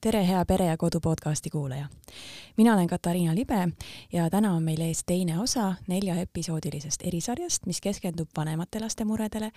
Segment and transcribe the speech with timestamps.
[0.00, 1.86] tere, hea Pere ja Kodu podcasti kuulaja!
[2.56, 3.68] mina olen Katariina Libe
[4.12, 9.50] ja täna on meil ees teine osa neljaepisoodilisest erisarjast, mis keskendub vanemate laste muredele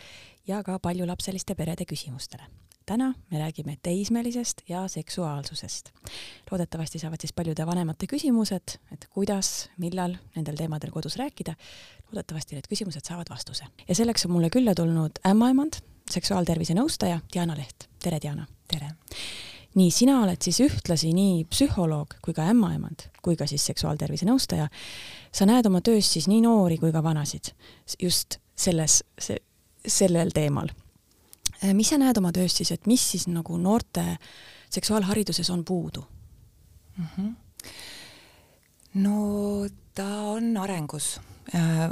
[0.47, 2.43] ja ka paljulapseliste perede küsimustele.
[2.85, 5.89] täna me räägime teismelisest ja seksuaalsusest.
[6.51, 11.55] loodetavasti saavad siis paljude vanemate küsimused, et kuidas, millal nendel teemadel kodus rääkida.
[12.11, 13.63] loodetavasti need küsimused saavad vastuse.
[13.87, 15.73] ja selleks on mulle külla tulnud ämmaemand,
[16.11, 17.87] seksuaaltervise nõustaja Diana Leht.
[18.03, 18.47] tere, Diana!
[18.67, 18.91] tere!
[19.75, 24.67] Nii, sina oled siis ühtlasi nii psühholoog kui ka ämmaemand kui ka siis seksuaaltervise nõustaja.
[25.31, 27.53] sa näed oma töös siis nii noori kui ka vanasid
[27.99, 29.37] just selles, see,
[29.87, 30.69] sellel teemal.
[31.63, 34.17] Äh, mis sa näed oma töös siis, et mis siis nagu noorte
[34.69, 36.05] seksuaalhariduses on puudu
[36.97, 37.05] mm?
[37.05, 37.33] -hmm.
[38.93, 41.19] no ta on arengus
[41.55, 41.89] äh,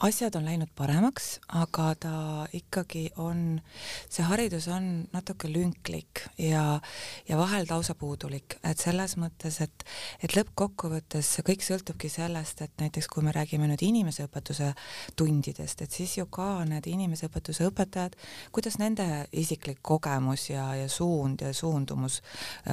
[0.00, 1.26] asjad on läinud paremaks,
[1.60, 2.12] aga ta
[2.56, 3.60] ikkagi on,
[4.08, 6.80] see haridus on natuke lünklik ja,
[7.28, 9.84] ja vahel lausa puudulik, et selles mõttes, et,
[10.24, 14.72] et lõppkokkuvõttes see kõik sõltubki sellest, et näiteks kui me räägime nüüd inimeseõpetuse
[15.20, 18.16] tundidest, et siis ju ka need inimeseõpetuse õpetajad,
[18.56, 22.22] kuidas nende isiklik kogemus ja, ja suund ja suundumus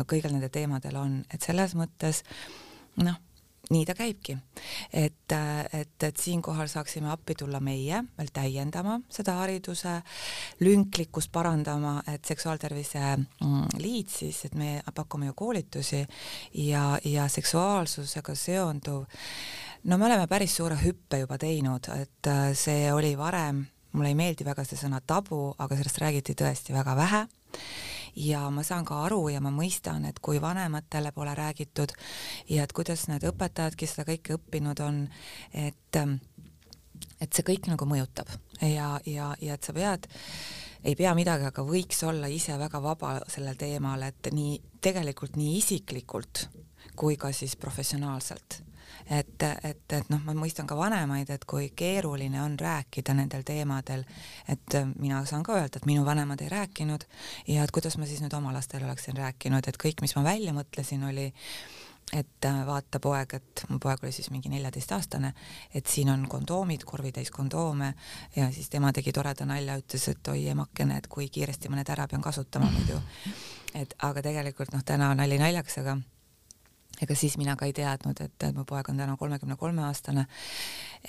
[0.08, 2.24] kõigil nendel teemadel on, et selles mõttes
[3.04, 3.20] noh,
[3.70, 4.38] nii ta käibki.
[4.94, 5.34] et,
[5.74, 9.98] et, et siinkohal saaksime appi tulla meie veel täiendama seda hariduse
[10.64, 16.04] lünklikkust parandama, et seksuaaltervise mm, liit siis, et me pakume ju koolitusi
[16.54, 19.04] ja, ja seksuaalsusega seonduv,
[19.84, 24.20] no me oleme päris suure hüppe juba teinud, et äh, see oli varem, mulle ei
[24.20, 27.28] meeldi väga see sõna tabu, aga sellest räägiti tõesti väga vähe
[28.18, 31.94] ja ma saan ka aru ja ma mõistan, et kui vanematele pole räägitud
[32.50, 35.04] ja et kuidas need õpetajad, kes seda kõike õppinud on,
[35.54, 36.02] et
[37.22, 38.30] et see kõik nagu mõjutab.
[38.62, 40.08] Ja, ja, ja et sa pead
[40.86, 45.58] ei pea midagi, aga võiks olla ise väga vaba sellel teemal, et nii tegelikult nii
[45.60, 46.48] isiklikult
[46.98, 48.62] kui ka siis professionaalselt
[49.10, 54.06] et, et, et noh, ma mõistan ka vanemaid, et kui keeruline on rääkida nendel teemadel,
[54.52, 57.08] et mina saan ka öelda, et minu vanemad ei rääkinud
[57.48, 60.56] ja et kuidas ma siis nüüd oma lastele oleksin rääkinud, et kõik, mis ma välja
[60.56, 61.32] mõtlesin, oli
[62.16, 65.34] et vaata poeg, et mu poeg oli siis mingi neljateistaastane,
[65.76, 67.94] et siin on kondoomid, korvitäis kondoome
[68.36, 71.92] ja siis tema tegi toreda nalja, ütles, et oi emakene, et kui kiiresti ma need
[71.92, 73.02] ära pean kasutama muidu.
[73.76, 75.98] et aga tegelikult noh, täna nali naljaks, aga
[77.02, 80.26] ega siis mina ka ei teadnud, et mu poeg on täna kolmekümne kolme aastane,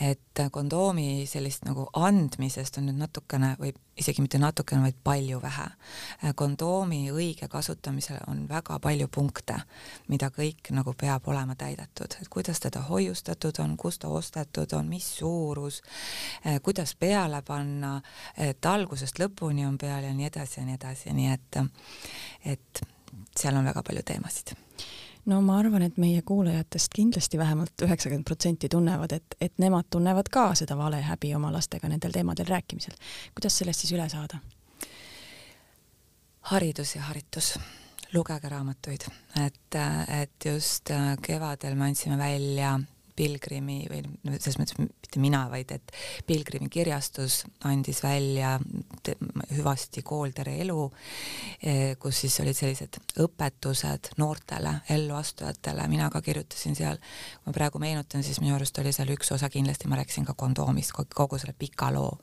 [0.00, 5.66] et kondoomi sellist nagu andmisest on nüüd natukene või isegi mitte natukene, vaid palju vähe.
[6.36, 9.60] kondoomi õige kasutamisel on väga palju punkte,
[10.08, 14.88] mida kõik nagu peab olema täidetud, et kuidas teda hoiustatud on, kust ta ostetud on,
[14.88, 15.82] mis suurus,
[16.62, 18.00] kuidas peale panna,
[18.36, 21.60] et algusest lõpuni on peal ja nii edasi ja nii edasi, nii et,
[22.44, 22.86] et
[23.36, 24.54] seal on väga palju teemasid
[25.28, 30.30] no ma arvan, et meie kuulajatest kindlasti vähemalt üheksakümmend protsenti tunnevad, et, et nemad tunnevad
[30.32, 32.96] ka seda valehäbi oma lastega nendel teemadel rääkimisel.
[33.34, 34.40] kuidas sellest siis üle saada?
[36.48, 37.58] haridus ja haritus
[38.14, 39.04] lugege raamatuid,
[39.44, 39.80] et,
[40.22, 40.90] et just
[41.22, 42.78] kevadel me andsime välja
[43.18, 44.02] Pilgrimi või
[44.38, 45.94] selles mõttes mitte mina, vaid et
[46.26, 48.56] Pilgrimi kirjastus andis välja
[49.56, 50.84] hüvasti kool Tere elu,
[51.62, 57.00] eh, kus siis olid sellised õpetused noortele elluastujatele, mina ka kirjutasin seal,
[57.46, 60.94] ma praegu meenutan, siis minu arust oli seal üks osa kindlasti, ma rääkisin ka kondoomist,
[61.14, 62.18] kogu selle pika loo.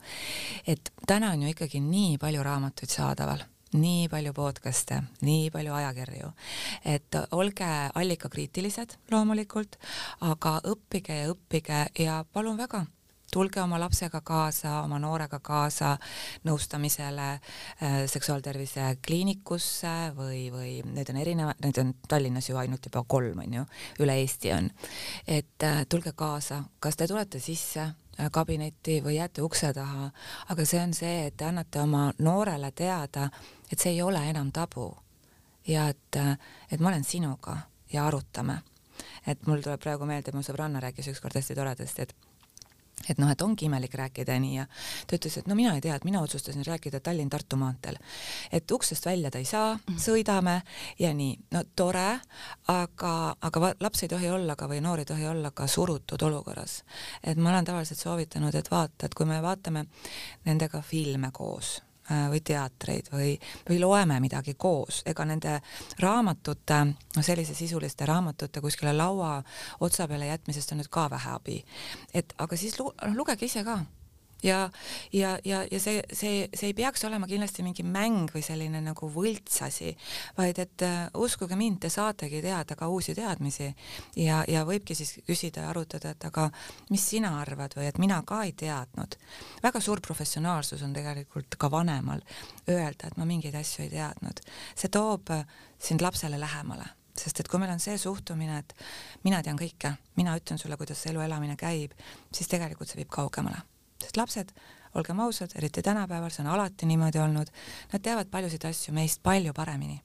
[0.66, 3.44] et täna on ju ikkagi nii palju raamatuid saadaval
[3.76, 6.32] nii palju podcast'e, nii palju ajakirju,
[6.84, 9.78] et olge allikakriitilised loomulikult,
[10.20, 12.86] aga õppige ja õppige ja palun väga,
[13.32, 15.96] tulge oma lapsega kaasa, oma noorega kaasa
[16.46, 23.04] nõustamisele äh, seksuaaltervise kliinikusse või, või need on erinevad, need on Tallinnas ju ainult juba
[23.08, 23.68] kolm on ju,
[24.04, 24.70] üle Eesti on.
[25.26, 27.90] et äh, tulge kaasa, kas te tulete sisse
[28.20, 30.06] Äh, kabinetti või jääte ukse taha,
[30.48, 33.26] aga see on see, et te annate oma noorele teada,
[33.68, 34.86] et see ei ole enam tabu
[35.68, 36.38] ja et, äh,
[36.72, 37.58] et ma olen sinuga
[37.92, 38.62] ja arutame.
[39.26, 42.14] et mul tuleb praegu meelde, mu sõbranna rääkis ükskord hästi toredasti, et
[43.08, 44.66] et noh, et ongi imelik rääkida nii ja
[45.06, 47.98] ta ütles, et no mina ei tea, et mina otsustasin rääkida Tallinn-Tartu maanteel.
[48.52, 49.98] et uksest välja ta ei saa, mhm.
[50.02, 50.60] sõidame
[50.98, 52.20] ja nii, no tore,
[52.68, 56.82] aga, aga laps ei tohi olla ka või noor ei tohi olla ka surutud olukorras.
[57.22, 59.86] et ma olen tavaliselt soovitanud, et vaata, et kui me vaatame
[60.44, 63.34] nendega filme koos või teatreid või,
[63.68, 65.58] või loeme midagi koos, ega nende
[66.02, 66.80] raamatute,
[67.16, 69.42] noh sellise sisuliste raamatute kuskile laua
[69.80, 71.64] otsa peale jätmisest on nüüd ka vähe abi.
[72.14, 73.80] et aga siis lu lugege ise ka
[74.42, 74.70] ja,
[75.12, 79.08] ja, ja, ja see, see, see ei peaks olema kindlasti mingi mäng või selline nagu
[79.12, 79.92] võltsasi,
[80.36, 83.68] vaid et uh, uskuge mind, te saategi teada ka uusi teadmisi
[84.20, 86.48] ja, ja võibki siis küsida ja arutada, et aga
[86.90, 89.16] mis sina arvad või et mina ka ei teadnud.
[89.62, 92.20] väga suur professionaalsus on tegelikult ka vanemal
[92.68, 94.40] öelda, et ma mingeid asju ei teadnud.
[94.74, 95.32] see toob
[95.78, 96.86] sind lapsele lähemale
[97.16, 98.74] sest et kui meil on see suhtumine, et
[99.24, 101.96] mina tean kõike, mina ütlen sulle, kuidas elu elamine käib,
[102.28, 103.62] siis tegelikult see viib kaugemale
[104.06, 104.52] sest lapsed,
[104.96, 107.50] olgem ausad, eriti tänapäeval, see on alati niimoodi olnud,
[107.92, 109.98] nad teavad paljusid asju meist palju paremini,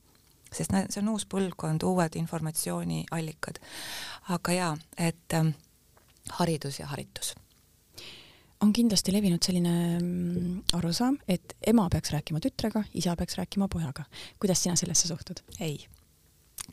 [0.51, 3.61] sest see on uus põlvkond, uued informatsiooniallikad.
[4.35, 5.53] aga jaa, et ähm,
[6.39, 7.35] haridus ja haritus
[8.61, 14.05] on kindlasti levinud selline mm, arusaam, et ema peaks rääkima tütrega, isa peaks rääkima pojaga.
[14.39, 15.41] kuidas sina sellesse suhtud?
[15.59, 15.79] ei,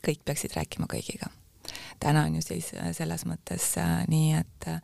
[0.05, 1.31] kõik peaksid rääkima kõigiga.
[1.99, 4.81] täna on ju siis äh, selles mõttes äh, nii, et äh,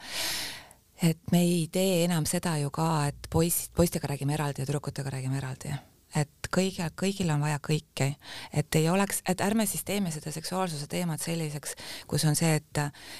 [1.01, 5.11] et me ei tee enam seda ju ka, et poiss, poistega räägime eraldi ja tüdrukutega
[5.17, 5.73] räägime eraldi.
[6.15, 8.13] et kõige, kõigil on vaja kõike,
[8.53, 11.73] et ei oleks, et ärme siis teeme seda seksuaalsuse teemat selliseks,
[12.07, 12.79] kus on see, et,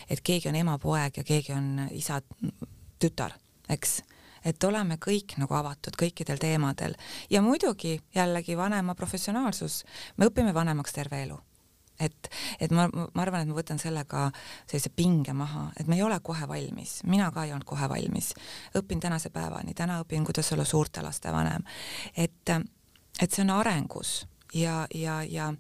[0.09, 3.35] et keegi on ema-poeg ja keegi on isa-tütar,
[3.69, 3.97] eks.
[4.45, 6.93] Et oleme kõik nagu avatud kõikidel teemadel.
[7.29, 9.81] Ja muidugi jällegi vanema professionaalsus,
[10.17, 11.39] me õpime vanemaks terve elu
[11.99, 14.27] et, et ma, ma arvan, et ma võtan sellega
[14.65, 18.33] sellise pinge maha, et me ei ole kohe valmis, mina ka ei olnud kohe valmis.
[18.75, 21.63] õpin tänase päevani, täna õpin, kuidas olla suurte laste vanem.
[22.17, 22.49] et,
[23.21, 25.53] et see on arengus ja, ja, ja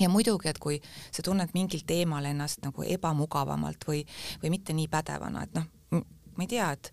[0.00, 0.80] ja muidugi, et kui
[1.10, 4.02] sa tunned mingil teemal ennast nagu ebamugavamalt või,
[4.42, 6.02] või mitte nii pädevana, et noh,
[6.36, 6.90] ma ei tea, et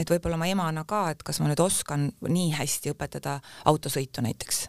[0.00, 3.38] et võib-olla ma emana ka, et kas ma nüüd oskan nii hästi õpetada
[3.70, 4.64] autosõitu näiteks,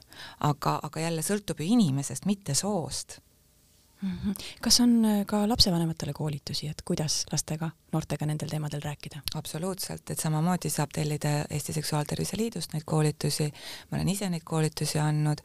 [0.48, 3.20] aga, aga jälle sõltub ju inimesest, mitte soost.
[4.62, 9.22] Kas on äh, ka lapsevanematele koolitusi, et kuidas lastega, noortega nendel teemadel rääkida?
[9.36, 13.52] absoluutselt, et samamoodi saab tellida Eesti Seksuaaltervise Liidust neid koolitusi,
[13.92, 15.44] ma olen ise neid koolitusi andnud.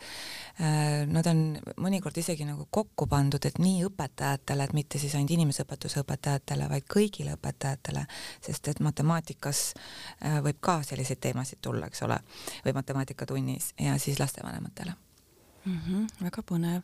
[0.61, 1.43] Äh, nad on
[1.85, 6.89] mõnikord isegi nagu kokku pandud, et nii õpetajatele, et mitte siis ainult inimeseõpetuse õpetajatele, vaid
[6.93, 8.07] kõigile õpetajatele,
[8.45, 12.21] sest et matemaatikas äh, võib ka selliseid teemasid tulla, eks ole,
[12.65, 14.97] või matemaatikatunnis ja siis lastevanematele
[15.67, 15.79] mm.
[15.79, 16.83] -hmm, väga põnev.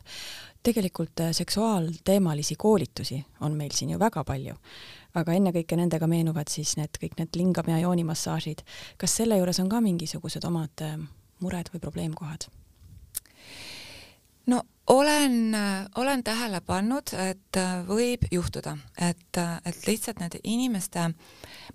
[0.63, 4.55] tegelikult äh, seksuaalteemalisi koolitusi on meil siin ju väga palju,
[5.13, 8.61] aga ennekõike nendega meenuvad siis need kõik need lingam- ja joonimassaažid.
[8.97, 10.99] kas selle juures on ka mingisugused omad äh,
[11.39, 12.47] mured või probleemkohad?
[14.47, 15.55] no olen,
[15.95, 21.05] olen tähele pannud, et võib juhtuda, et, et lihtsalt need inimeste,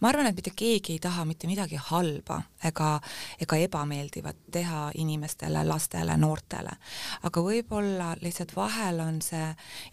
[0.01, 2.99] ma arvan, et mitte keegi ei taha mitte midagi halba ega,
[3.41, 6.75] ega ebameeldivat teha inimestele, lastele, noortele,
[7.23, 9.49] aga võib-olla lihtsalt vahel on see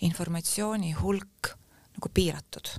[0.07, 1.55] informatsiooni hulk
[1.95, 2.75] nagu piiratud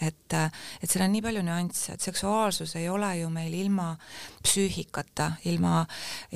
[0.00, 0.34] et,
[0.82, 3.88] et seal on nii palju nüansse, et seksuaalsus ei ole ju meil ilma
[4.44, 5.82] psüühikata, ilma,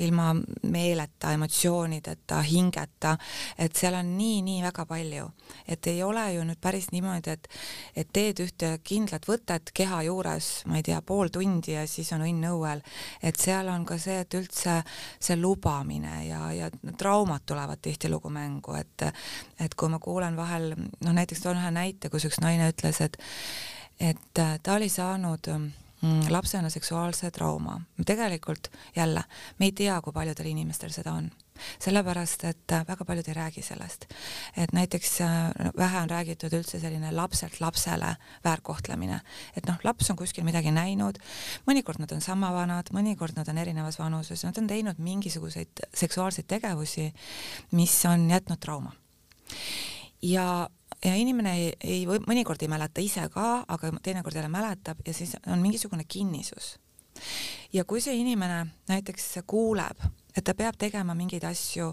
[0.03, 0.33] ilma
[0.71, 3.15] meeleta, emotsioonideta, hingeta,
[3.57, 5.29] et seal on nii-nii väga palju,
[5.67, 7.47] et ei ole ju nüüd päris niimoodi, et,
[7.95, 12.25] et teed ühte kindlat võtet keha juures, ma ei tea, pool tundi ja siis on
[12.27, 12.83] õnn õuel,
[13.23, 14.81] et seal on ka see, et üldse
[15.19, 16.69] see lubamine ja, ja
[16.99, 19.07] traumad tulevad tihtilugu mängu, et,
[19.63, 23.17] et kui ma kuulen vahel, noh näiteks toon ühe näite, kus üks naine ütles, et
[24.03, 27.81] et äh, ta oli saanud mm, lapsena seksuaalse trauma.
[28.05, 29.23] tegelikult jälle,
[29.59, 31.31] me ei tea, kui paljudel inimestel seda on
[31.79, 34.05] sellepärast, et äh, väga paljud ei räägi sellest.
[34.57, 35.29] et näiteks äh,
[35.77, 39.21] vähe on räägitud üldse selline lapselt lapsele väärkohtlemine,
[39.55, 41.19] et noh, laps on kuskil midagi näinud,
[41.69, 46.47] mõnikord nad on sama vanad, mõnikord nad on erinevas vanuses, nad on teinud mingisuguseid seksuaalseid
[46.47, 47.11] tegevusi,
[47.71, 48.93] mis on jätnud trauma.
[50.21, 50.69] ja
[51.05, 55.13] ja inimene ei, ei või mõnikord ei mäleta ise ka, aga teinekord jälle mäletab ja
[55.13, 56.77] siis on mingisugune kinnisus.
[57.73, 59.99] ja kui see inimene näiteks kuuleb,
[60.37, 61.91] et ta peab tegema mingeid asju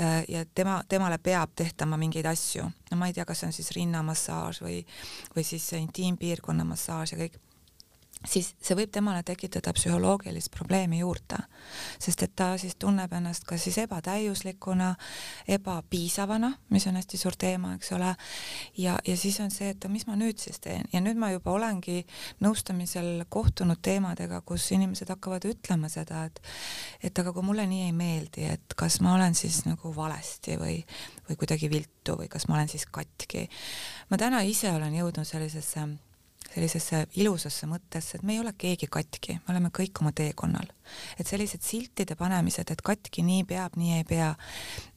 [0.00, 3.56] äh, ja tema, temale peab tehtama mingeid asju, no ma ei tea, kas see on
[3.56, 4.80] siis rinnamassaaž või,
[5.36, 7.38] või siis intiimpiirkonna massaaž ja kõik
[8.26, 11.38] siis see võib temale tekitada psühholoogilist probleemi juurde,
[12.02, 14.92] sest et ta siis tunneb ennast kas siis ebatäiuslikuna,
[15.56, 18.12] ebapiisavana, mis on hästi suur teema, eks ole,
[18.78, 20.86] ja, ja siis on see, et mis ma nüüd siis teen?
[20.92, 22.02] Ja nüüd ma juba olengi
[22.44, 26.42] nõustamisel kohtunud teemadega, kus inimesed hakkavad ütlema seda, et
[27.06, 30.80] et aga kui mulle nii ei meeldi, et kas ma olen siis nagu valesti või,
[31.28, 33.48] või kuidagi viltu või kas ma olen siis katki.
[34.10, 35.86] ma täna ise olen jõudnud sellisesse
[36.52, 40.72] sellisesse ilusasse mõttesse, et me ei ole keegi katki, me oleme kõik oma teekonnal.
[41.18, 44.28] et sellised siltide panemised, et katki nii peab, nii ei pea,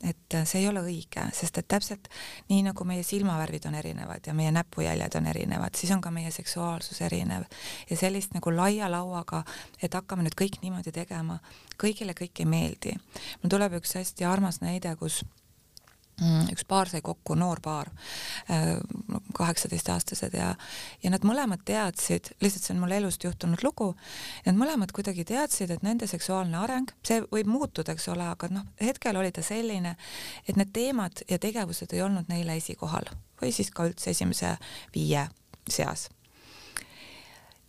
[0.06, 2.08] et see ei ole õige, sest et täpselt
[2.50, 6.32] nii nagu meie silmavärvid on erinevad ja meie näpujäljed on erinevad, siis on ka meie
[6.32, 7.48] seksuaalsus erinev
[7.89, 9.41] ja sellist nagu laia lauaga,
[9.82, 11.39] et hakkame nüüd kõik niimoodi tegema,
[11.82, 12.96] kõigile kõik ei meeldi.
[13.41, 15.24] mul tuleb üks hästi armas näide, kus
[16.51, 17.91] üks paar sai kokku, noor paar,
[18.51, 18.75] äh,
[19.38, 20.51] kaheksateistaastased ja,
[21.03, 23.93] ja nad mõlemad teadsid, lihtsalt see on mul elust juhtunud lugu,
[24.45, 28.67] nad mõlemad kuidagi teadsid, et nende seksuaalne areng, see võib muutuda, eks ole, aga noh,
[28.81, 29.95] hetkel oli ta selline,
[30.47, 33.09] et need teemad ja tegevused ei olnud neile esikohal.
[33.39, 34.57] Või siis ka üldse esimese
[34.95, 35.29] viie
[35.69, 36.09] seas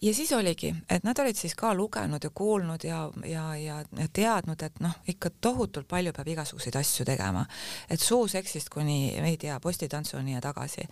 [0.02, 4.62] ja siis oligi, et nad olid siis ka lugenud ja kuulnud ja, ja, ja, teadnud,
[4.62, 7.45] et noh, ikka tohutult palju peab igasuguseid asju tegema,
[7.90, 10.88] et suuseksist kuni, ei tea, postitantsuni ja tagasi.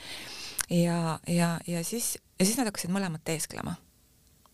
[0.71, 3.77] ja, ja, ja siis, ja siis nad hakkasid mõlemad teesklema.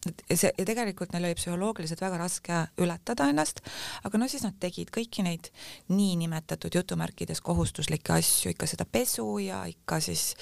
[0.05, 3.63] Et see ja tegelikult neil oli psühholoogiliselt väga raske ületada ennast,
[4.05, 5.49] aga no siis nad tegid kõiki neid
[5.89, 10.35] niinimetatud jutumärkides kohustuslikke asju, ikka seda pesu ja ikka siis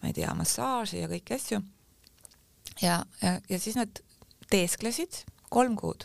[0.00, 1.60] ma ei tea, massaaži ja kõiki asju
[2.82, 4.00] ja, ja, ja siis nad
[4.50, 6.04] teesklesid kolm kuud.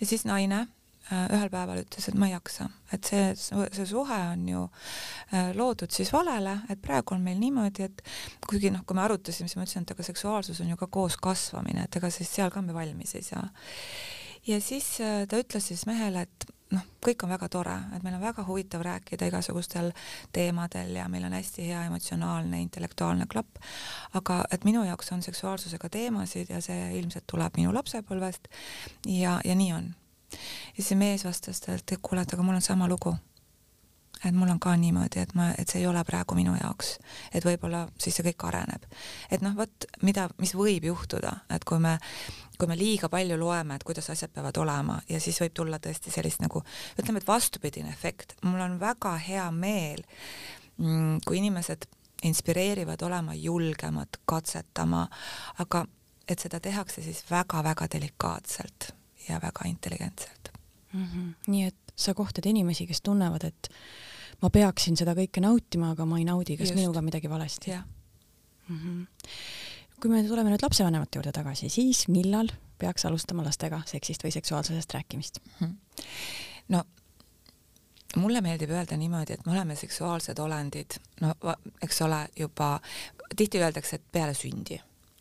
[0.00, 0.66] ja siis naine
[1.12, 4.64] äh, ühel päeval ütles, et ma ei jaksa, et see, see suhe on ju
[5.32, 8.02] äh, loodud siis valele, et praegu on meil niimoodi, et
[8.48, 11.18] kuigi noh, kui me arutasime, siis ma ütlesin, et aga seksuaalsus on ju ka koos
[11.22, 13.46] kasvamine, et ega siis seal ka me valmis ei saa.
[14.46, 18.16] ja siis äh, ta ütles siis mehele, et noh, kõik on väga tore, et meil
[18.16, 19.92] on väga huvitav rääkida igasugustel
[20.34, 23.60] teemadel ja meil on hästi hea emotsionaalne, intellektuaalne klapp,
[24.14, 28.48] aga et minu jaoks on seksuaalsusega teemasid ja see ilmselt tuleb minu lapsepõlvest.
[29.06, 29.94] Ja, ja nii on.
[30.76, 33.14] ja see mees vastas talt, et kuule, et aga mul on sama lugu
[34.24, 36.96] et mul on ka niimoodi, et ma, et see ei ole praegu minu jaoks,
[37.34, 38.86] et võib-olla siis see kõik areneb.
[39.30, 41.96] et noh, vot mida, mis võib juhtuda, et kui me,
[42.58, 46.12] kui me liiga palju loeme, et kuidas asjad peavad olema ja siis võib tulla tõesti
[46.14, 46.62] sellist nagu
[46.98, 48.36] ütleme, et vastupidine efekt.
[48.42, 50.04] mul on väga hea meel,
[50.78, 51.88] mm, kui inimesed
[52.24, 55.06] inspireerivad olema julgemad, katsetama,
[55.58, 55.84] aga
[56.28, 58.94] et seda tehakse siis väga-väga delikaatselt
[59.28, 60.52] ja väga intelligentselt
[60.92, 61.04] mm.
[61.04, 61.32] -hmm.
[61.46, 63.68] nii et sa kohtad inimesi, kes tunnevad, et
[64.42, 66.78] ma peaksin seda kõike nautima, aga ma ei naudi, kas Just.
[66.78, 67.76] minuga on midagi valesti?
[68.68, 69.28] Mm -hmm.
[70.00, 72.48] kui me tuleme nüüd lapsevanemate juurde tagasi, siis millal
[72.78, 75.66] peaks alustama lastega seksist või seksuaalsusest rääkimist mm?
[75.66, 75.74] -hmm.
[76.68, 76.84] no
[78.16, 81.34] mulle meeldib öelda niimoodi, et me oleme seksuaalsed olendid, no
[81.82, 82.80] eks ole, juba
[83.36, 84.80] tihti öeldakse, et peale sündi,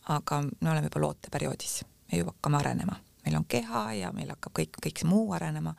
[0.09, 4.53] aga me oleme juba looteperioodis, me juba hakkame arenema, meil on keha ja meil hakkab
[4.59, 5.75] kõik, kõik see muu arenema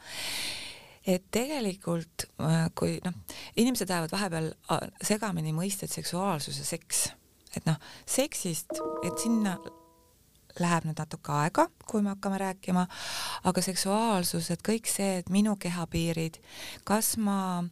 [1.07, 3.15] et tegelikult äh, kui noh,
[3.61, 7.07] inimesed ajavad vahepeal äh, segamini mõisted seksuaalsus ja seks,
[7.57, 9.59] et noh, seksist, et sinna
[10.61, 12.87] läheb nüüd natuke aega, kui me hakkame rääkima,
[13.51, 16.39] aga seksuaalsus, et kõik see, et minu kehapiirid,
[16.87, 17.65] kas ma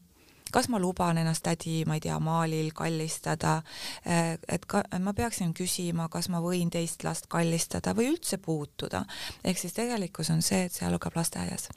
[0.53, 3.63] kas ma luban ennast tädi, ma ei tea, maalil kallistada,
[4.05, 9.07] äh, et ka ma peaksin küsima, kas ma võin teist last kallistada või üldse puutuda.
[9.45, 11.71] ehk siis tegelikkus on see, et see algab lasteaias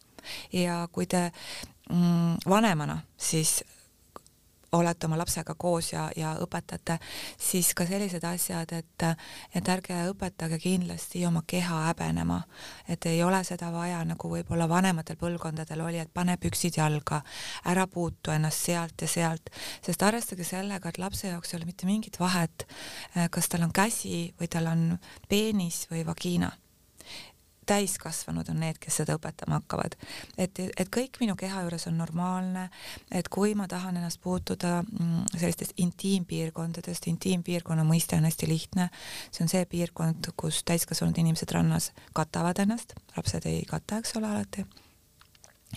[0.54, 1.30] ja kui te
[1.90, 3.62] mm, vanemana siis
[4.76, 6.98] olete oma lapsega koos ja, ja õpetate,
[7.40, 9.06] siis ka sellised asjad, et,
[9.56, 12.42] et ärge õpetage kindlasti oma keha häbenema,
[12.92, 17.22] et ei ole seda vaja, nagu võib-olla vanematel põlvkondadel oli, et pane püksid jalga,
[17.72, 19.54] ära puutu ennast sealt ja sealt,
[19.86, 22.68] sest arvestage sellega, et lapse jaoks ei ole mitte mingit vahet,
[23.32, 24.88] kas tal on käsi või tal on
[25.30, 26.52] peenis või vagiina
[27.66, 29.96] täiskasvanud on need, kes seda õpetama hakkavad.
[30.38, 32.70] et, et kõik minu keha juures on normaalne,
[33.12, 38.90] et kui ma tahan ennast puutuda mm, sellistest intiimpiirkondadest, intiimpiirkonna mõiste on hästi lihtne,
[39.32, 44.32] see on see piirkond, kus täiskasvanud inimesed rannas katavad ennast, lapsed ei kata, eks ole,
[44.32, 44.66] alati.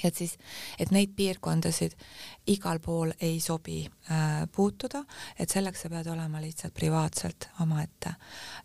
[0.04, 0.36] Et siis,
[0.78, 1.96] et neid piirkondasid
[2.52, 5.02] igal pool ei sobi äh, puutuda,
[5.38, 8.14] et selleks sa pead olema lihtsalt privaatselt omaette.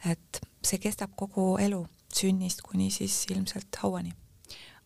[0.06, 1.82] et see kestab kogu elu
[2.18, 4.14] sünnist kuni siis ilmselt hauani.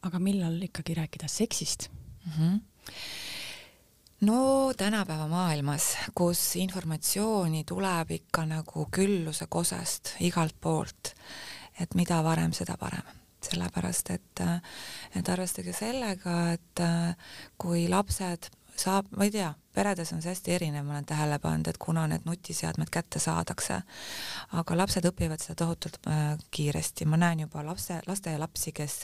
[0.01, 2.31] aga millal ikkagi rääkida seksist mm?
[2.31, 2.59] -hmm.
[4.21, 11.15] no tänapäeva maailmas, kus informatsiooni tuleb ikka nagu külluse kosest igalt poolt,
[11.79, 14.41] et mida varem, seda parem sellepärast et,
[15.15, 16.83] et arvestage sellega, et
[17.57, 18.49] kui lapsed
[18.81, 22.05] saab, ma ei tea, peredes on see hästi erinev, ma olen tähele pannud, et kuna
[22.09, 23.79] need nutiseadmed kätte saadakse,
[24.59, 28.97] aga lapsed õpivad seda tohutult äh, kiiresti, ma näen juba lapse, lasteaialapsi, kes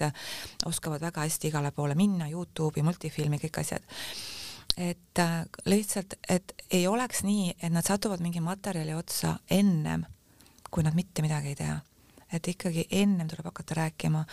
[0.69, 3.85] oskavad väga hästi igale poole minna, Youtube'i, multifilmi, kõik asjad.
[4.77, 5.39] Et äh,
[5.69, 10.05] lihtsalt, et ei oleks nii, et nad satuvad mingi materjali otsa ennem,
[10.73, 11.81] kui nad mitte midagi ei tea
[12.33, 14.23] et ikkagi ennem tuleb hakata rääkima,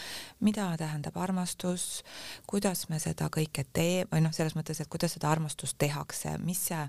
[0.40, 2.02] mida tähendab armastus,
[2.46, 6.62] kuidas me seda kõike teeme või noh, selles mõttes, et kuidas seda armastust tehakse, mis
[6.70, 6.80] see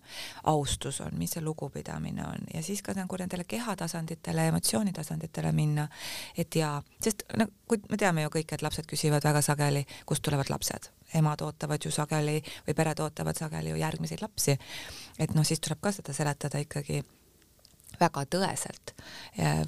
[0.51, 2.48] austus on, mis see lugupidamine on.
[2.53, 5.88] Ja siis ka nagu nendele kehatasanditele, emotsioonitasanditele minna,
[6.38, 10.24] et jaa, sest no kui me teame ju kõik, et lapsed küsivad väga sageli, kust
[10.25, 10.91] tulevad lapsed?
[11.15, 14.58] Emad ootavad ju sageli või pered ootavad sageli ju järgmiseid lapsi.
[15.20, 17.03] et noh, siis tuleb ka seda seletada ikkagi
[18.01, 18.96] väga tõeselt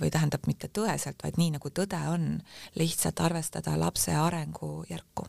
[0.01, 2.41] või tähendab mitte tõeselt, vaid nii nagu tõde on,
[2.79, 5.27] lihtsalt arvestada lapse arengujärku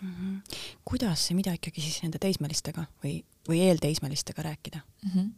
[0.00, 0.12] mm.
[0.12, 0.58] -hmm.
[0.84, 5.10] kuidas ja mida ikkagi siis nende teismelistega või, või eelteismelistega rääkida mm?
[5.14, 5.30] -hmm.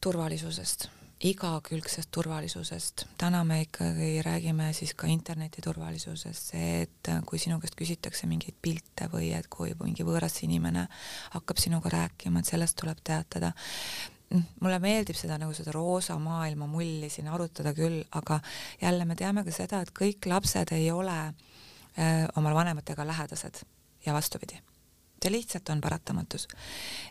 [0.00, 0.88] turvalisusest
[1.24, 3.06] igakülgsest turvalisusest.
[3.18, 8.56] täna me ikkagi räägime siis ka interneti turvalisusest, see, et kui sinu käest küsitakse mingeid
[8.62, 10.86] pilte või et kui mingi võõras inimene
[11.36, 13.52] hakkab sinuga rääkima, et sellest tuleb teatada
[14.60, 18.40] mulle meeldib seda nagu seda roosa maailma mulli siin arutada küll, aga
[18.80, 23.64] jälle me teame ka seda, et kõik lapsed ei ole öö, äh, oma vanematega lähedased
[24.06, 24.60] ja vastupidi.
[25.24, 26.48] see lihtsalt on paratamatus.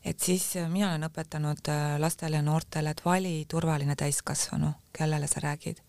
[0.06, 5.28] et siis äh, mina olen õpetanud äh, lastele ja noortele, et vali turvaline täiskasvanu, kellele
[5.28, 5.82] sa räägid.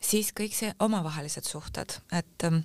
[0.00, 2.60] siis kõik see omavahelised suhted, et, ähm,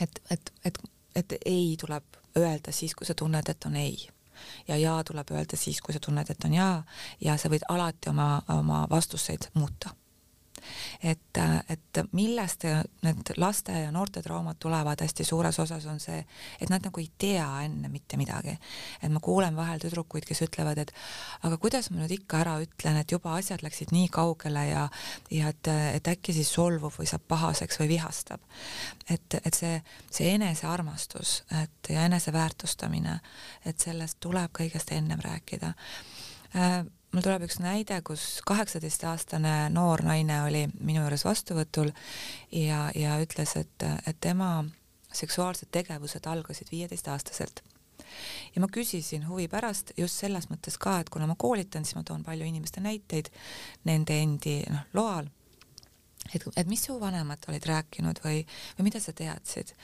[0.00, 0.78] et, et, et,
[1.14, 2.04] et ei tuleb
[2.36, 4.10] öelda siis, kui sa tunned, et on ei
[4.68, 6.82] ja jaa tuleb öelda siis, kui sa tunned, et on jaa
[7.20, 9.94] ja sa võid alati oma, oma vastuseid muuta
[11.02, 12.66] et, et millest
[13.04, 16.20] need laste ja noorte traumad tulevad hästi suures osas, on see,
[16.60, 18.56] et nad nagu ei tea enne mitte midagi.
[19.02, 20.92] et ma kuulen vahel tüdrukuid, kes ütlevad, et
[21.42, 24.86] aga kuidas ma nüüd ikka ära ütlen, et juba asjad läksid nii kaugele ja,
[25.30, 28.40] ja et, et äkki siis solvub või saab pahaseks või vihastab.
[29.08, 33.18] et, et see, see enesearmastus, et ja eneseväärtustamine,
[33.64, 35.74] et sellest tuleb kõigest ennem rääkida
[36.56, 41.90] äh, mul tuleb üks näide, kus kaheksateistaastane noor naine oli minu juures vastuvõtul
[42.54, 44.60] ja, ja ütles, et, et tema
[45.12, 47.64] seksuaalsed tegevused algasid viieteistaastaselt.
[48.54, 52.06] ja ma küsisin huvi pärast just selles mõttes ka, et kuna ma koolitan, siis ma
[52.06, 53.30] toon palju inimeste näiteid
[53.84, 55.28] nende endi noh, loal
[56.34, 58.44] et, et mis su vanemad olid rääkinud või,
[58.78, 59.74] või mida sa teadsid.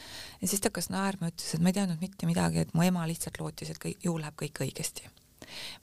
[0.41, 3.07] ja siis ta hakkas naerma, ütles, et ma ei teadnud mitte midagi, et mu ema
[3.07, 5.16] lihtsalt lootis, et kõik, ju läheb kõik õigesti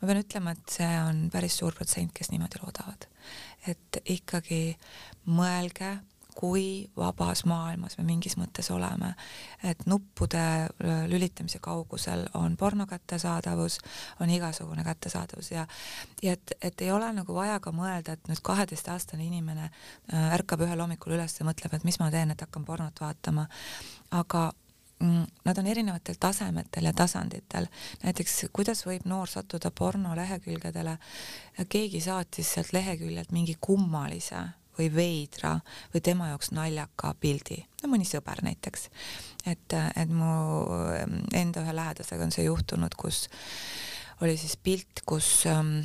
[0.01, 3.07] ma pean ütlema, et see on päris suur protsent, kes niimoodi loodavad.
[3.67, 4.75] et ikkagi
[5.31, 5.93] mõelge,
[6.35, 9.13] kui vabas maailmas me mingis mõttes oleme,
[9.63, 10.43] et nuppude
[11.09, 13.77] lülitamise kaugusel on porno kättesaadavus,
[14.19, 15.67] on igasugune kättesaadavus ja
[16.23, 20.65] ja et, et ei ole nagu vaja ka mõelda, et nüüd kaheteistaastane inimene äh, ärkab
[20.65, 23.47] ühel hommikul üles ja mõtleb, et mis ma teen, et hakkan pornot vaatama,
[24.11, 24.51] aga
[25.45, 27.67] nad on erinevatel tasemetel ja tasanditel.
[28.03, 30.97] näiteks kuidas võib noor sattuda pornolehekülgedele,
[31.69, 34.45] keegi saatis sealt leheküljelt mingi kummalise
[34.77, 35.57] või veidra
[35.93, 38.89] või tema jaoks naljaka pildi, no mõni sõber näiteks.
[39.45, 40.33] et, et mu
[41.33, 43.27] enda ühe lähedasega on see juhtunud, kus
[44.21, 45.79] oli siis pilt, kus ähm,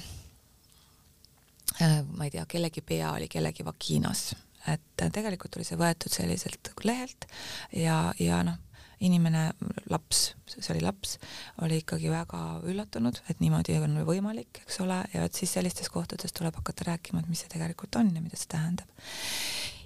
[1.83, 4.31] äh, ma ei tea, kellegi pea oli kellegi vagiinas,
[4.68, 7.28] et tegelikult oli see võetud selliselt lehelt
[7.72, 8.59] ja, ja noh,
[9.04, 9.50] inimene,
[9.90, 11.16] laps, see oli laps,
[11.62, 16.34] oli ikkagi väga üllatunud, et niimoodi on võimalik, eks ole, ja et siis sellistes kohtades
[16.34, 18.88] tuleb hakata rääkima, et mis see tegelikult on ja mida see tähendab.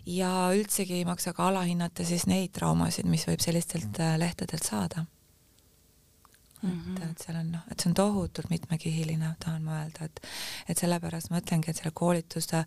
[0.06, 5.06] ja üldsegi ei maksa ka alahinnata siis neid traumasid, mis võib sellistelt äh, lehtedelt saada
[6.62, 6.70] mm.
[6.70, 7.02] -hmm.
[7.02, 10.20] et, et seal on noh, et see on tohutult mitmekihiline, tahan ma öelda, et
[10.68, 12.64] et sellepärast ma ütlengi, et selle koolituse,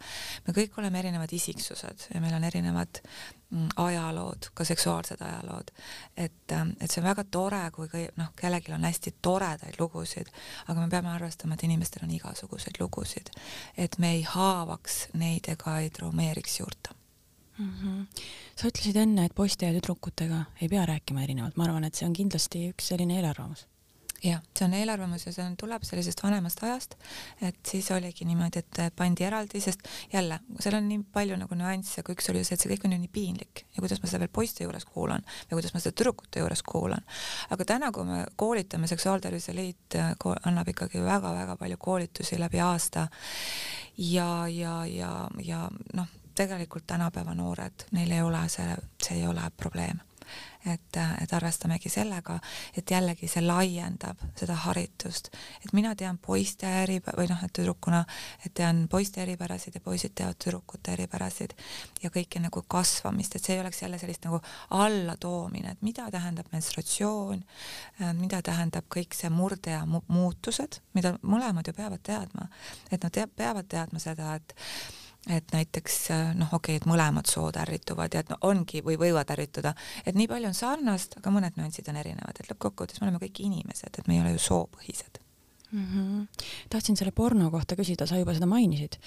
[0.47, 3.01] me kõik oleme erinevad isiksused ja meil on erinevad
[3.49, 5.71] mm, ajalood, ka seksuaalsed ajalood.
[6.17, 10.31] et, ähm, et see on väga tore, kui kõi-, noh, kellelgi on hästi toredaid lugusid,
[10.67, 13.31] aga me peame arvestama, et inimestel on igasuguseid lugusid.
[13.77, 16.95] et me ei haavaks neid ega ei traumeeriks juurde
[17.57, 17.69] mm.
[17.69, 18.23] -hmm.
[18.55, 22.07] sa ütlesid enne, et poiste ja tüdrukutega ei pea rääkima erinevalt, ma arvan, et see
[22.07, 23.67] on kindlasti üks selline eelarvamus
[24.25, 26.95] jah, see on eelarvamus ja see on, tuleb sellisest vanemast ajast,
[27.45, 32.01] et siis oligi niimoodi, et pandi eraldi, sest jälle, seal on nii palju nagu nüansse,
[32.01, 33.65] aga üks oli see, et see kõik on ju nii piinlik.
[33.75, 37.05] Ja kuidas ma seda veel poiste juures kuulan ja kuidas ma seda tüdrukute juures kuulan.
[37.49, 43.07] aga täna, kui me koolitame, Seksuaaltervise Liit äh, annab ikkagi väga-väga palju koolitusi läbi aasta.
[43.97, 49.47] Ja, ja, ja, ja noh, tegelikult tänapäeva noored, neil ei ole see, see ei ole
[49.57, 50.01] probleem
[50.65, 52.39] et, et arvestamegi sellega,
[52.77, 55.29] et jällegi see laiendab seda haritust,
[55.63, 58.03] et mina tean poiste eri või noh, et tüdrukuna,
[58.45, 61.55] et tean poiste eripärasid ja poisid teavad tüdrukute eripärasid
[62.03, 64.41] ja kõike nagu kasvamist, et see ei oleks jälle sellist nagu
[64.75, 67.43] allatoomine, et mida tähendab menstratsioon,
[68.19, 72.49] mida tähendab kõik see murde ja mu muutused, mida mõlemad ju peavad teadma,
[72.91, 74.55] et nad te peavad teadma seda, et
[75.29, 75.99] et näiteks
[76.37, 79.73] noh, okei okay,, et mõlemad sood ärrituvad ja et no ongi või võivad ärrituda,
[80.05, 83.41] et nii palju on sarnast, aga mõned nüansid on erinevad, et lõppkokkuvõttes me oleme kõik
[83.45, 85.21] inimesed, et me ei ole ju soopõhised
[85.71, 85.85] mm.
[85.85, 86.45] -hmm.
[86.69, 88.99] tahtsin selle porno kohta küsida, sa juba seda mainisid.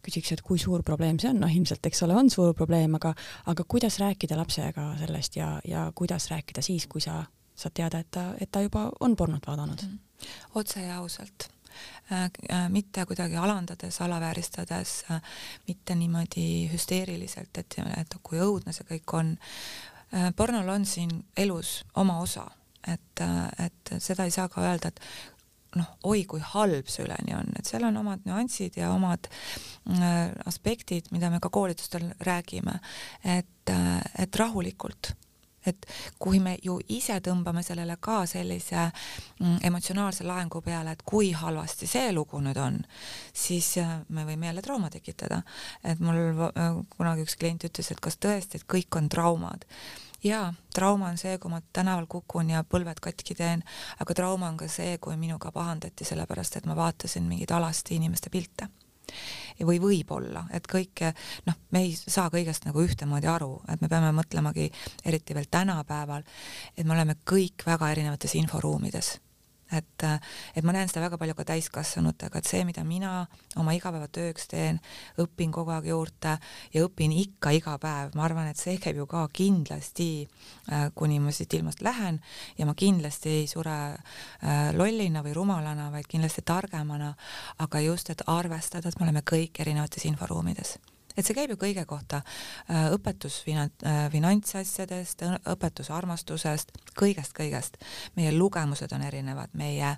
[0.00, 3.12] küsiks, et kui suur probleem see on, noh ilmselt, eks ole, on suur probleem, aga,
[3.52, 8.10] aga kuidas rääkida lapsega sellest ja, ja kuidas rääkida siis, kui sa saad teada, et
[8.10, 9.98] ta, et ta juba on pornot vaadanud mm?
[9.98, 10.50] -hmm.
[10.54, 11.59] otse ja ausalt Äh, äh,
[12.68, 15.20] mitte kuidagi alandades, alavääristades, äh,
[15.68, 19.36] mitte niimoodi hüsteeriliselt, et, et kui õudne see kõik on.
[20.36, 22.48] pornol on siin elus oma osa,
[22.82, 23.20] et,
[23.62, 25.00] et seda ei saa ka öelda, et
[25.78, 29.28] noh, oi kui halb see üleni on, et seal on omad nüansid ja omad
[30.50, 32.80] aspektid, mida me ka koolitustel räägime,
[33.22, 33.74] et,
[34.18, 35.14] et rahulikult
[35.66, 35.86] et
[36.18, 38.86] kui me ju ise tõmbame sellele ka sellise
[39.40, 42.80] mm, emotsionaalse laengu peale, et kui halvasti see lugu nüüd on,
[43.32, 45.42] siis äh, me võime jälle trauma tekitada.
[45.84, 46.20] et mul
[46.50, 49.66] äh, kunagi üks klient ütles, et kas tõesti, et kõik on traumad
[50.24, 53.64] jaa, trauma on see, kui ma tänaval kukun ja põlved katki teen,
[54.00, 58.30] aga trauma on ka see, kui minuga pahandati sellepärast, et ma vaatasin mingeid alasti inimeste
[58.30, 58.68] pilte
[59.66, 61.12] või võib-olla, et kõike,
[61.46, 64.70] noh, me ei saa kõigest nagu ühtemoodi aru, et me peame mõtlemagi,
[65.04, 66.24] eriti veel tänapäeval,
[66.76, 69.18] et me oleme kõik väga erinevates inforuumides
[69.72, 70.04] et,
[70.56, 73.12] et ma näen seda väga palju ka täiskasvanutega, et see, mida mina
[73.60, 74.80] oma igapäevatööks teen,
[75.22, 76.36] õpin kogu aeg juurde
[76.74, 80.10] ja õpin ikka iga päev, ma arvan, et see käib ju ka kindlasti,
[80.72, 82.20] äh, kuni ma siit ilmast lähen
[82.58, 87.14] ja ma kindlasti ei sure äh, lollina või rumalana, vaid kindlasti targemana,
[87.58, 90.78] aga just, et arvestada, et me oleme kõik erinevates inforuumides
[91.16, 92.22] et see käib ju kõige kohta,
[92.70, 97.80] äh, õpetus finan-, äh, finantsasjadest, õpetus armastusest, kõigest-kõigest.
[98.16, 99.96] meie lugemused on erinevad, meie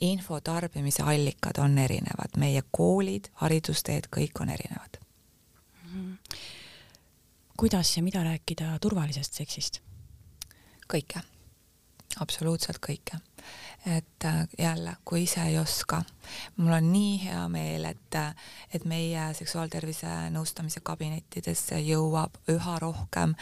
[0.00, 5.90] info tarbimise allikad on erinevad, meie koolid, haridusteed, kõik on erinevad mm.
[5.92, 6.36] -hmm.
[7.56, 9.80] kuidas ja mida rääkida turvalisest seksist?
[10.88, 11.20] kõike,
[12.20, 13.20] absoluutselt kõike
[13.86, 16.02] et äh, jälle, kui ise ei oska,
[16.56, 18.16] mul on nii hea meel, et,
[18.74, 23.36] et meie seksuaaltervise nõustamise kabinettidesse jõuab üha rohkem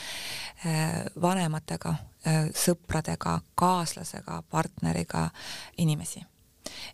[0.67, 1.95] äh, vanematega,
[2.27, 5.29] äh, sõpradega, kaaslasega, partneriga
[5.79, 6.25] inimesi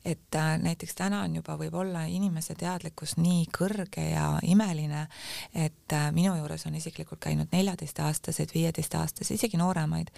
[0.05, 5.07] et äh, näiteks täna on juba võib-olla inimese teadlikkus nii kõrge ja imeline,
[5.55, 10.13] et äh, minu juures on isiklikult käinud neljateistaastaseid, viieteistaastased, isegi nooremaid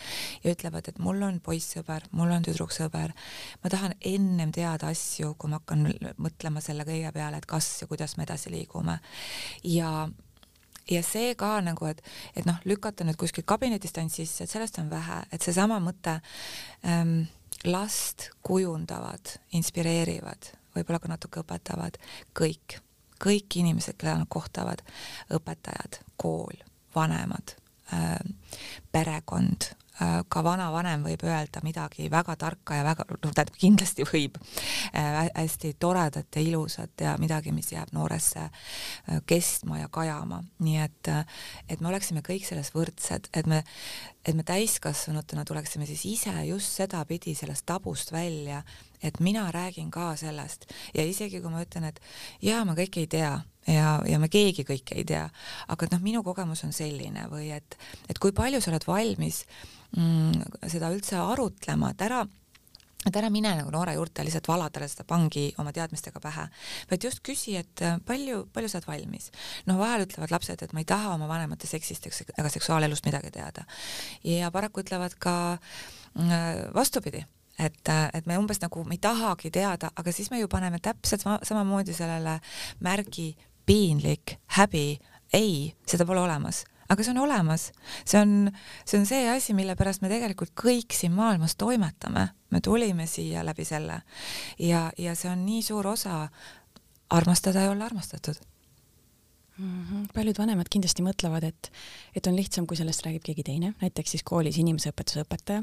[0.45, 3.15] ja ütlevad, et mul on poissõber, mul on tüdruksõber,
[3.63, 5.87] ma tahan ennem teada asju, kui ma hakkan
[6.21, 9.01] mõtlema selle kõige peale, et kas ja kuidas me edasi liigume.
[9.65, 10.09] Ja
[10.91, 12.01] ja see ka nagu, et,
[12.37, 16.19] et noh, lükata nüüd kuskilt kabinetist ainult sisse, et sellest on vähe, et seesama mõte
[16.87, 17.29] ähm,
[17.65, 21.99] last kujundavad, inspireerivad, võib-olla ka natuke õpetavad
[22.37, 22.79] kõik,
[23.21, 24.83] kõik inimesed, keda nad kohtavad,
[25.35, 26.63] õpetajad, kool,
[26.95, 27.57] vanemad
[27.93, 28.17] äh,,
[28.93, 29.73] perekond
[30.29, 34.39] ka vanavanem võib öelda midagi väga tarka ja väga, noh tähendab kindlasti võib.
[34.97, 40.79] Äh,, hästi toredat ja ilusat ja midagi, mis jääb nooresse äh, kestma ja kajama, nii
[40.85, 43.65] et, äh, et me oleksime kõik selles võrdsed, et me
[44.27, 48.63] et me täiskasvanutena tuleksime siis ise just sedapidi sellest tabust välja,
[49.03, 50.67] et mina räägin ka sellest.
[50.95, 52.01] Ja isegi kui ma ütlen, et
[52.45, 53.39] jaa, ma kõike ei tea
[53.71, 55.27] ja, ja me keegi kõike ei tea,
[55.73, 57.79] aga noh, minu kogemus on selline või et,
[58.09, 59.45] et kui palju sa oled valmis
[59.97, 62.25] mm, seda üldse arutlema, et ära
[63.09, 66.47] et ära mine nagu noore juurde lihtsalt vala talle seda pangi oma teadmistega pähe,
[66.91, 69.31] vaid just küsi, et äh, palju, palju sa oled valmis.
[69.71, 73.65] noh, vahel ütlevad lapsed, et ma ei taha oma vanemate seksist ega seksuaalelust midagi teada.
[74.25, 77.25] ja paraku ütlevad ka äh, vastupidi
[77.61, 80.81] et, äh, et me umbes nagu me ei tahagi teada, aga siis me ju paneme
[80.83, 82.39] täpselt samamoodi sellele
[82.81, 83.33] märgi
[83.71, 84.99] piinlik, häbi,
[85.37, 87.69] ei, seda pole olemas aga see on olemas,
[88.03, 88.51] see on,
[88.85, 93.45] see on see asi, mille pärast me tegelikult kõik siin maailmas toimetame, me tulime siia
[93.47, 94.01] läbi selle
[94.59, 96.25] ja, ja see on nii suur osa
[97.15, 98.41] armastada ja olla armastatud
[99.59, 99.87] mm.
[99.87, 100.09] -hmm.
[100.15, 101.73] paljud vanemad kindlasti mõtlevad, et,
[102.17, 105.63] et on lihtsam, kui sellest räägib keegi teine, näiteks siis koolis inimeseõpetuse õpetaja.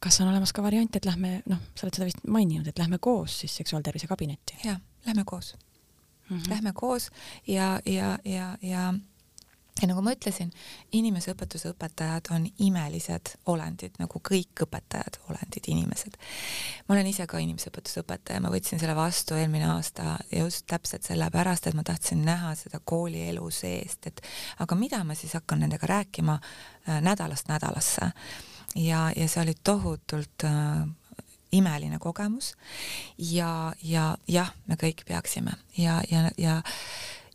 [0.00, 2.98] kas on olemas ka variant, et lähme, noh, sa oled seda vist maininud, et lähme
[2.98, 4.56] koos siis seksuaaltervise kabinetti?
[4.64, 5.56] jaa, lähme koos
[6.28, 6.36] mm.
[6.36, 6.50] -hmm.
[6.50, 7.10] Lähme koos
[7.46, 8.94] ja, ja, ja, ja
[9.82, 10.50] ja nagu ma ütlesin,
[10.96, 16.16] inimeseõpetuse õpetajad on imelised olendid, nagu kõik õpetajad, olendid, inimesed.
[16.88, 21.66] ma olen ise ka inimeseõpetuse õpetaja, ma võtsin selle vastu eelmine aasta just täpselt sellepärast,
[21.68, 24.22] et ma tahtsin näha seda koolielu seest, et
[24.64, 28.12] aga mida ma siis hakkan nendega rääkima äh, nädalast nädalasse.
[28.74, 30.86] ja, ja see oli tohutult äh,
[31.56, 32.54] imeline kogemus
[33.18, 36.60] ja, ja jah, me kõik peaksime ja, ja, ja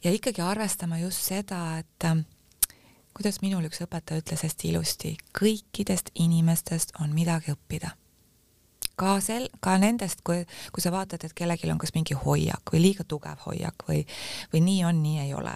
[0.03, 2.23] ja ikkagi arvestama just seda, et äh,
[3.13, 7.95] kuidas minul üks õpetaja ütles hästi ilusti, kõikidest inimestest on midagi õppida.
[9.01, 12.81] ka sel, ka nendest, kui, kui sa vaatad, et kellelgi on kas mingi hoiak või
[12.83, 14.03] liiga tugev hoiak või,
[14.53, 15.55] või nii on, nii ei ole.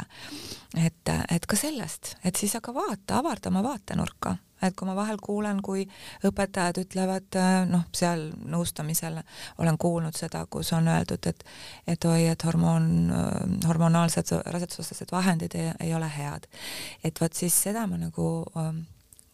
[0.77, 5.19] et, et ka sellest, et siis aga vaata, avarda oma vaatenurka et kui ma vahel
[5.23, 5.85] kuulen, kui
[6.25, 9.19] õpetajad ütlevad, äh, noh, seal nõustamisel
[9.61, 11.45] olen kuulnud seda, kus on öeldud, et
[11.87, 16.47] et oi, et hormoon, äh, hormonaalsed rasedusvastased vahendid ei, ei ole head.
[17.03, 18.83] et vot siis seda ma nagu ähm,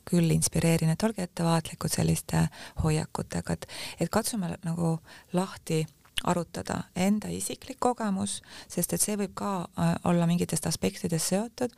[0.10, 2.48] küll inspireerin, et olge ettevaatlikud selliste
[2.84, 3.68] hoiakutega, et,
[4.00, 4.98] et katsume nagu
[5.34, 5.86] lahti
[6.24, 11.74] arutada enda isiklik kogemus, sest et see võib ka äh, olla mingitest aspektidest seotud,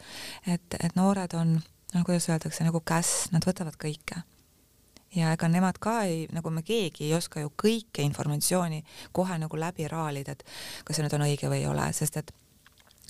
[0.48, 1.58] et, et noored on
[1.94, 4.24] no kuidas öeldakse, nagu käss, nad võtavad kõike.
[5.14, 9.58] ja ega nemad ka ei, nagu me keegi ei oska ju kõike informatsiooni kohe nagu
[9.60, 10.46] läbi raalida, et
[10.86, 12.34] kas see nüüd on õige või ei ole, sest et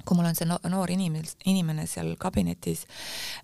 [0.04, 2.84] kui mul on see noor inimene, inimene seal kabinetis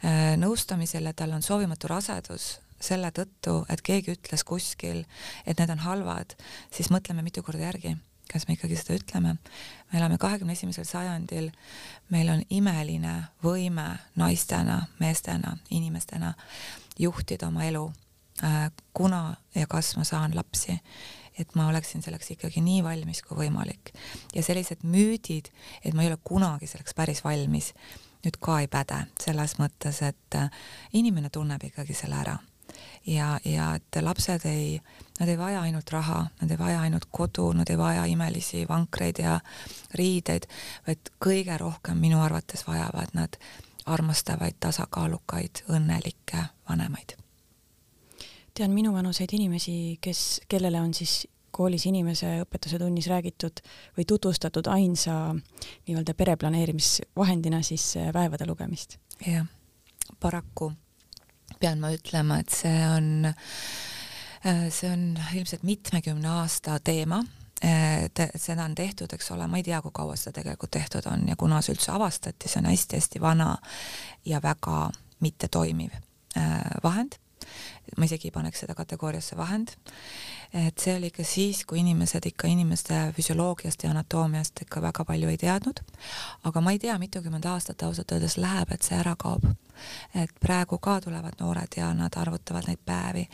[0.04, 5.04] äh, nõustamisel ja tal on soovimatu rasedus selle tõttu, et keegi ütles kuskil,
[5.46, 6.36] et need on halvad,
[6.72, 7.98] siis mõtleme mitu korda järgi
[8.32, 9.36] kas me ikkagi seda ütleme.
[9.92, 11.50] me elame kahekümne esimesel sajandil,
[12.10, 16.34] meil on imeline võime naistena, meestena, inimestena
[17.00, 17.86] juhtida oma elu,
[18.44, 20.80] äh, kuna ja kas ma saan lapsi,
[21.40, 23.94] et ma oleksin selleks ikkagi nii valmis kui võimalik.
[24.36, 25.50] ja sellised müüdid,
[25.84, 27.74] et ma ei ole kunagi selleks päris valmis,
[28.26, 30.52] nüüd ka ei päde, selles mõttes, et äh,
[30.94, 32.38] inimene tunneb ikkagi selle ära
[33.06, 34.82] ja, ja et lapsed ei,
[35.20, 39.22] nad ei vaja ainult raha, nad ei vaja ainult kodu, nad ei vaja imelisi vankreid
[39.24, 39.40] ja
[39.96, 40.48] riideid,
[40.88, 43.40] vaid kõige rohkem minu arvates vajavad nad
[43.90, 47.18] armastavaid, tasakaalukaid, õnnelikke vanemaid.
[48.54, 53.62] tean minuvanuseid inimesi, kes, kellele on siis koolis inimese õpetuse tunnis räägitud
[53.98, 58.98] või tutvustatud ainsa nii-öelda pereplaneerimisvahendina siis päevade lugemist.
[59.26, 59.48] jah,
[60.20, 60.72] paraku
[61.60, 67.24] pean ma ütlema, et see on, äh, see on ilmselt mitmekümne aasta teema
[67.62, 71.28] et seda on tehtud, eks ole, ma ei tea, kui kaua seda tegelikult tehtud on
[71.28, 73.50] ja kuna see üldse avastati, see on hästi-hästi vana
[74.26, 75.96] ja väga mittetoimiv
[76.38, 77.20] äh, vahend.
[77.98, 79.76] Ma isegi ei paneks seda kategooriasse vahend
[80.54, 85.30] et see oli ikka siis, kui inimesed ikka inimeste füsioloogiast ja anatoomiast ikka väga palju
[85.30, 85.80] ei teadnud.
[86.44, 89.46] aga ma ei tea, mitukümmend aastat ausalt öeldes läheb, et see ära kaob.
[90.16, 93.28] et praegu ka tulevad noored ja nad arvutavad neid päevi.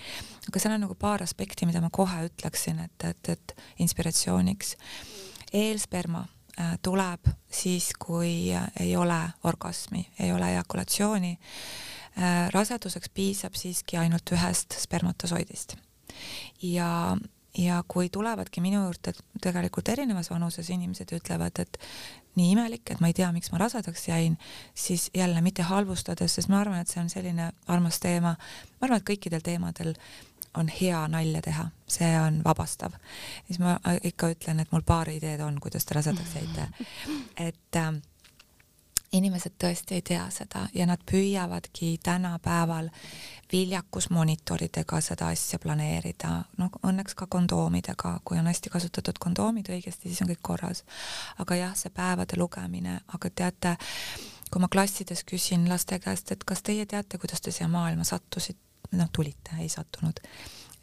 [0.48, 4.76] aga seal on nagu paar aspekti, mida ma kohe ütleksin, et, et, et inspiratsiooniks.
[5.54, 6.26] eelsperma
[6.60, 11.38] äh, tuleb siis, kui ei ole orgasmi, ei ole ejakulatsiooni.
[12.15, 15.73] Äh, raseduseks piisab siiski ainult ühest spermatosoidist
[16.63, 17.17] ja,
[17.60, 19.12] ja kui tulevadki minu juurde
[19.43, 21.75] tegelikult erinevas vanuses inimesed ütlevad, et
[22.39, 24.39] nii imelik, et ma ei tea, miks ma rasedaks jäin,
[24.71, 29.04] siis jälle mitte halvustades, sest ma arvan, et see on selline armas teema, ma arvan,
[29.04, 29.91] et kõikidel teemadel
[30.56, 31.67] on hea nalja teha,
[31.99, 32.95] see on vabastav.
[33.47, 33.75] siis ma
[34.08, 36.69] ikka ütlen, et mul paar ideed on, kuidas te rasedaks jäite.
[37.49, 37.91] et äh,
[39.17, 42.89] inimesed tõesti ei tea seda ja nad püüavadki tänapäeval
[43.51, 50.21] viljakusmonitoridega seda asja planeerida, no õnneks ka kondoomidega, kui on hästi kasutatud kondoomid õigesti, siis
[50.25, 50.84] on kõik korras.
[51.39, 53.75] aga jah, see päevade lugemine, aga teate,
[54.51, 58.62] kui ma klassides küsin laste käest, et kas teie teate, kuidas te siia maailma sattusite,
[58.91, 60.19] noh, tulite, ei sattunud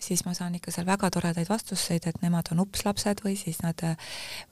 [0.03, 3.85] siis ma saan ikka seal väga toredaid vastuseid, et nemad on upslapsed või siis nad,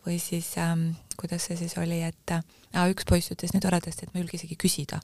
[0.07, 2.45] või siis ähm, kuidas see siis oli, et äh,
[2.93, 5.03] üks poiss ütles nii toredasti, et ma ei julge isegi küsida.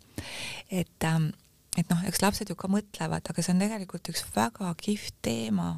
[0.70, 1.32] et ähm,
[1.76, 5.74] et noh, eks lapsed ju ka mõtlevad, aga see on tegelikult üks väga kihvt teema,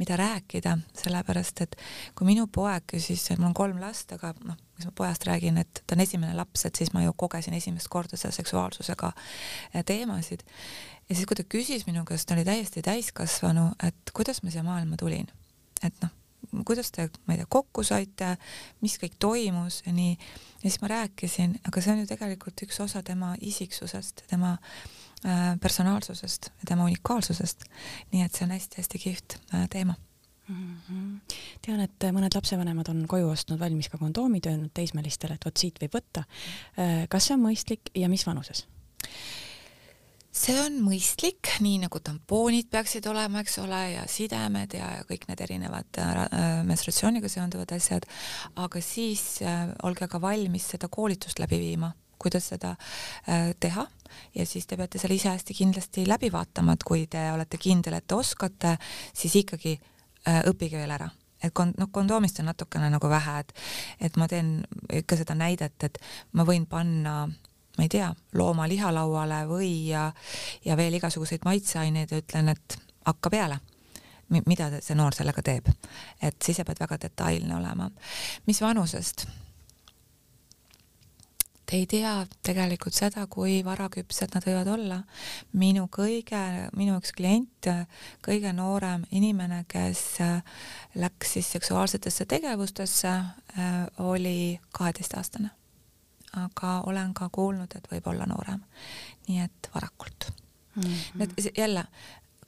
[0.00, 1.76] mida rääkida, sellepärast et
[2.18, 5.82] kui minu poeg küsis, mul on kolm last, aga noh, mis ma pojast räägin, et
[5.86, 10.42] ta on esimene laps, et siis ma ju kogesin esimest korda seda seksuaalsusega äh, teemasid
[11.08, 14.64] ja siis, kui ta küsis minu käest, ta oli täiesti täiskasvanu, et kuidas ma siia
[14.66, 15.28] maailma tulin,
[15.86, 16.12] et noh,
[16.66, 18.34] kuidas te, ma ei tea, kokku saite,
[18.84, 20.16] mis kõik toimus ja nii,
[20.62, 25.54] ja siis ma rääkisin, aga see on ju tegelikult üks osa tema isiksusest, tema äh,
[25.62, 27.68] personaalsusest ja tema unikaalsusest.
[28.12, 29.94] nii et see on hästi-hästi kihvt äh, teema
[30.48, 30.76] mm.
[30.88, 31.36] -hmm.
[31.66, 35.82] tean, et mõned lapsevanemad on koju ostnud valmis ka kondoomid, öelnud teismelistele, et vot siit
[35.82, 36.24] võib võtta.
[36.78, 38.66] Äh, kas see on mõistlik ja mis vanuses?
[40.36, 45.26] See on mõistlik, nii nagu tampoonid peaksid olema, eks ole, ja sidemed ja, ja kõik
[45.30, 48.06] need erinevad äh, äh menstratsiooniga seonduvad asjad,
[48.60, 52.76] aga siis äh, olge ka valmis seda koolitust läbi viima, kuidas seda
[53.28, 53.86] äh, teha.
[54.34, 57.98] Ja siis te peate selle ise hästi kindlasti läbi vaatama, et kui te olete kindel,
[57.98, 58.76] et te oskate,
[59.16, 61.08] siis ikkagi äh, õppige veel ära.
[61.44, 63.52] Et kon-, noh, kondoomist on natukene nagu vähe, et
[64.08, 64.60] et ma teen
[64.92, 65.98] ikka seda näidet, et
[66.32, 67.26] ma võin panna
[67.76, 70.10] ma ei tea, loomaliha lauale või ja,
[70.64, 73.58] ja veel igasuguseid maitseaineid ja ütlen, et hakka peale.
[74.28, 75.68] mida see noor sellega teeb,
[76.22, 77.90] et siis sa pead väga detailne olema.
[78.46, 79.26] mis vanusest?
[81.66, 82.10] Te ei tea
[82.46, 85.00] tegelikult seda, kui varaküpsed nad võivad olla.
[85.52, 87.70] minu kõige, minu üks klient,
[88.22, 90.18] kõige noorem inimene, kes
[90.94, 93.14] läks siis seksuaalsetesse tegevustesse,
[93.98, 95.50] oli kaheteistaastane
[96.36, 98.60] aga olen ka kuulnud, et võib olla noorem.
[99.28, 100.30] nii et varakult
[100.76, 100.82] mm.
[100.82, 101.18] -hmm.
[101.18, 101.84] Need jälle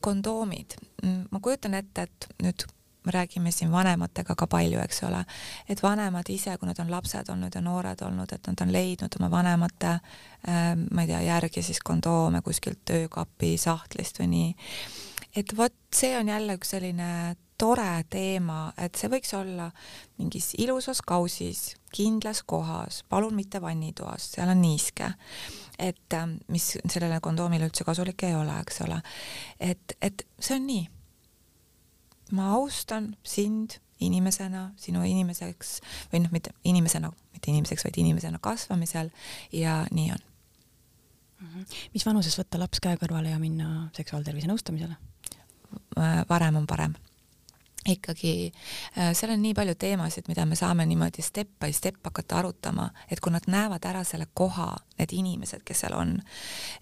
[0.00, 2.66] kondoomid, mm, ma kujutan ette, et nüüd
[3.04, 5.24] me räägime siin vanematega ka palju, eks ole,
[5.68, 9.16] et vanemad ise, kui nad on lapsed olnud ja noored olnud, et nad on leidnud
[9.20, 14.56] oma vanemate äh, ma ei tea, järgi siis kondoome kuskilt töökapi sahtlist või nii.
[15.36, 19.68] et vot see on jälle üks selline tore teema, et see võiks olla
[20.18, 25.10] mingis ilusas kausis, kindlas kohas, palun mitte vannitoas, seal on niiske.
[25.78, 29.00] et ähm, mis sellele kondoomile üldse kasulik ei ole, eks ole.
[29.60, 30.86] et, et see on nii.
[32.38, 35.80] ma austan sind inimesena, sinu inimeseks
[36.12, 39.10] või noh, mitte inimesena, mitte inimeseks, vaid inimesena kasvamisel
[39.52, 40.22] ja nii on.
[41.42, 41.66] -hmm.
[41.94, 44.96] mis vanuses võtta laps käe kõrvale ja minna seksuaaltervise nõustamisele?
[46.28, 46.94] varem on parem
[47.94, 48.32] ikkagi
[48.98, 52.88] äh, seal on nii palju teemasid, mida me saame niimoodi step by step hakata arutama,
[53.10, 56.16] et kui nad näevad ära selle koha, need inimesed, kes seal on,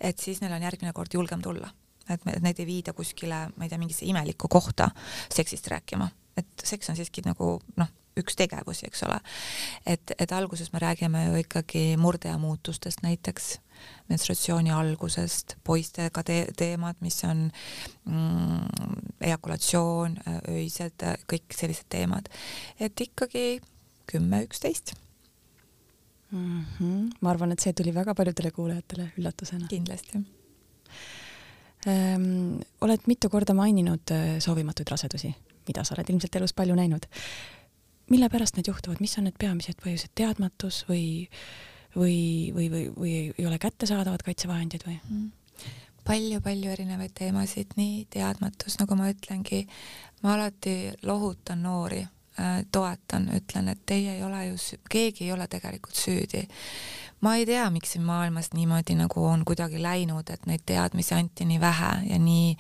[0.01, 1.73] et siis neil on järgmine kord julgem tulla.
[2.07, 4.91] et neid ei viida kuskile, ma ei tea, mingisse imelikku kohta
[5.33, 6.07] seksist rääkima,
[6.39, 9.19] et seks on siiski nagu noh üks tegevusi, eks ole.
[9.87, 13.59] et, et alguses me räägime ju ikkagi murdeea muutustest näiteks,
[14.11, 17.47] menstratsiooni algusest, poistega te teemad, mis on
[18.05, 20.19] mm, ejakulatsioon,
[20.55, 22.31] öised, kõik sellised teemad.
[22.81, 23.61] et ikkagi
[24.07, 24.95] kümme, üksteist
[26.31, 26.65] mm.
[26.79, 27.11] -hmm.
[27.21, 29.67] ma arvan, et see tuli väga paljudele kuulajatele üllatusena.
[29.69, 30.19] kindlasti
[31.87, 32.61] ähm,.
[32.81, 35.35] oled mitu korda maininud äh, soovimatuid rasedusi,
[35.69, 37.07] mida sa oled ilmselt elus palju näinud
[38.11, 41.27] mille pärast need juhtuvad, mis on need peamised põhjused, teadmatus või,
[41.97, 45.33] või, või, või, või ei ole kättesaadavad kaitsevahendid või mm.?
[46.07, 49.65] palju-palju erinevaid teemasid, nii teadmatus, nagu ma ütlengi,
[50.23, 55.49] ma alati lohutan noori äh,, toetan, ütlen, et teie ei ole ju, keegi ei ole
[55.51, 56.47] tegelikult süüdi.
[57.21, 61.45] ma ei tea, miks siin maailmas niimoodi nagu on kuidagi läinud, et neid teadmisi anti
[61.49, 62.57] nii vähe ja nii,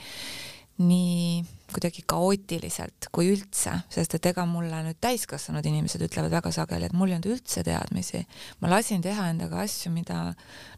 [0.79, 6.89] nii kuidagi kaootiliselt kui üldse, sest et ega mulle nüüd täiskasvanud inimesed ütlevad väga sageli,
[6.89, 8.23] et mul ei olnud üldse teadmisi.
[8.61, 10.21] ma lasin teha endaga asju, mida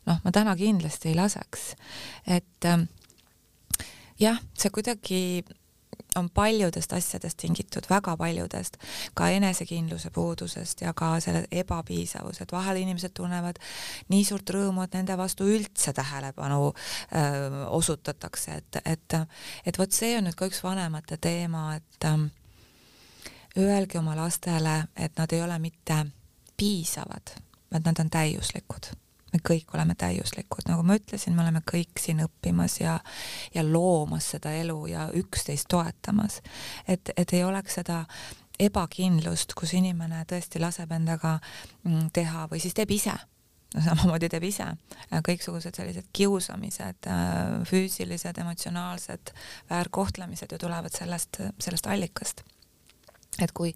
[0.07, 1.75] noh, ma täna kindlasti ei laseks.
[2.27, 2.89] et ähm,
[4.21, 5.21] jah, see kuidagi
[6.17, 8.77] on paljudest asjadest tingitud, väga paljudest,
[9.15, 13.61] ka enesekindluse puudusest ja ka selle ebapiisavus, et vahel inimesed tunnevad
[14.09, 19.19] nii suurt rõõmu, et nende vastu üldse tähelepanu öö, osutatakse, et, et,
[19.67, 22.29] et vot see on nüüd ka üks vanemate teema, et öö,
[23.59, 26.05] öelge oma lastele, et nad ei ole mitte
[26.57, 27.37] piisavad,
[27.73, 28.93] vaid nad on täiuslikud
[29.33, 32.99] me kõik oleme täiuslikud, nagu ma ütlesin, me oleme kõik siin õppimas ja,
[33.55, 36.41] ja loomas seda elu ja üksteist toetamas.
[36.89, 38.05] et, et ei oleks seda
[38.59, 41.39] ebakindlust, kus inimene tõesti laseb endaga
[41.85, 43.15] mm, teha või siis teeb ise
[43.75, 44.67] no samamoodi teeb ise,
[45.27, 49.35] kõiksugused sellised kiusamised, äh, füüsilised, emotsionaalsed
[49.71, 52.43] väärkohtlemised ju tulevad sellest, sellest allikast.
[53.43, 53.75] et kui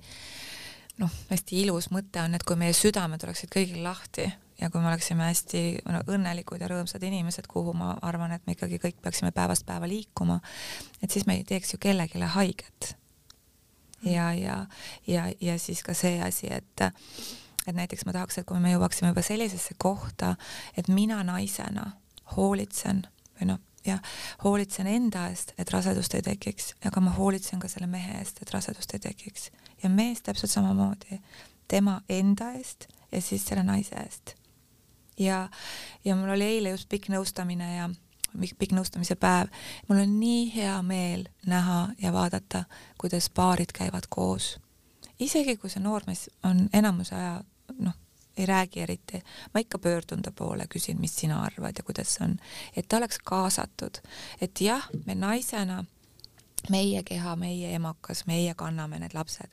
[1.03, 4.27] noh, hästi ilus mõte on, et kui meie südamed oleksid kõigil lahti
[4.61, 5.63] ja kui me oleksime hästi
[6.07, 10.39] õnnelikud ja rõõmsad inimesed, kuhu ma arvan, et me ikkagi kõik peaksime päevast päeva liikuma,
[11.03, 12.95] et siis me ei teeks ju kellelegi haiget.
[14.05, 14.67] ja, ja,
[15.07, 16.87] ja, ja siis ka see asi, et
[17.67, 20.35] et näiteks ma tahaks, et kui me jõuaksime juba sellisesse kohta,
[20.77, 21.93] et mina naisena
[22.37, 23.05] hoolitsen
[23.39, 24.03] või noh, jah,
[24.45, 28.51] hoolitsen enda eest, et rasedust ei tekiks, aga ma hoolitsen ka selle mehe eest, et
[28.55, 29.51] rasedust ei tekiks.
[29.83, 31.21] ja mees täpselt samamoodi,
[31.69, 34.37] tema enda eest ja siis selle naise eest
[35.19, 35.49] ja,
[36.05, 37.89] ja mul oli eile just pikk nõustamine ja
[38.59, 39.51] pikk nõustamise päev.
[39.89, 42.65] mul on nii hea meel näha ja vaadata,
[42.99, 44.59] kuidas paarid käivad koos.
[45.19, 47.41] isegi kui see noormees on enamuse aja
[47.79, 47.95] noh,
[48.37, 49.23] ei räägi eriti,
[49.55, 52.37] ma ikka pöördun ta poole, küsin, mis sina arvad ja kuidas on,
[52.77, 54.01] et ta oleks kaasatud,
[54.41, 55.85] et jah, me naisena
[56.71, 59.51] meie keha, meie emakas, meie kanname need lapsed.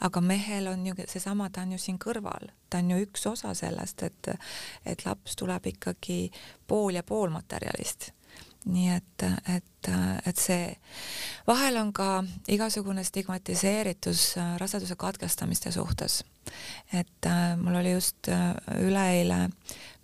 [0.00, 3.54] aga mehel on ju seesama, ta on ju siin kõrval, ta on ju üks osa
[3.54, 4.28] sellest, et,
[4.86, 6.30] et laps tuleb ikkagi
[6.66, 8.15] pool ja pool materjalist
[8.66, 9.90] nii et, et,
[10.26, 10.70] et see,
[11.46, 16.24] vahel on ka igasugune stigmatiseeritus raseduse katkestamiste suhtes.
[16.92, 19.48] et äh, mul oli just äh, üleeile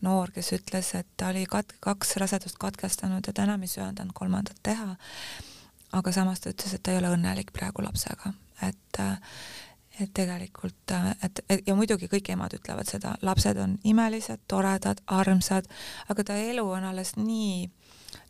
[0.03, 4.15] noor, kes ütles, et ta oli kat-, kaks rasedust katkestanud ja ta enam ei söandanud
[4.15, 4.97] kolmandat teha.
[5.93, 8.33] Aga samas ta ütles, et ta ei ole õnnelik praegu lapsega,
[8.63, 9.03] et
[10.01, 10.93] et tegelikult,
[11.25, 15.69] et, et ja muidugi kõik emad ütlevad seda, lapsed on imelised, toredad, armsad,
[16.09, 17.67] aga ta elu on alles nii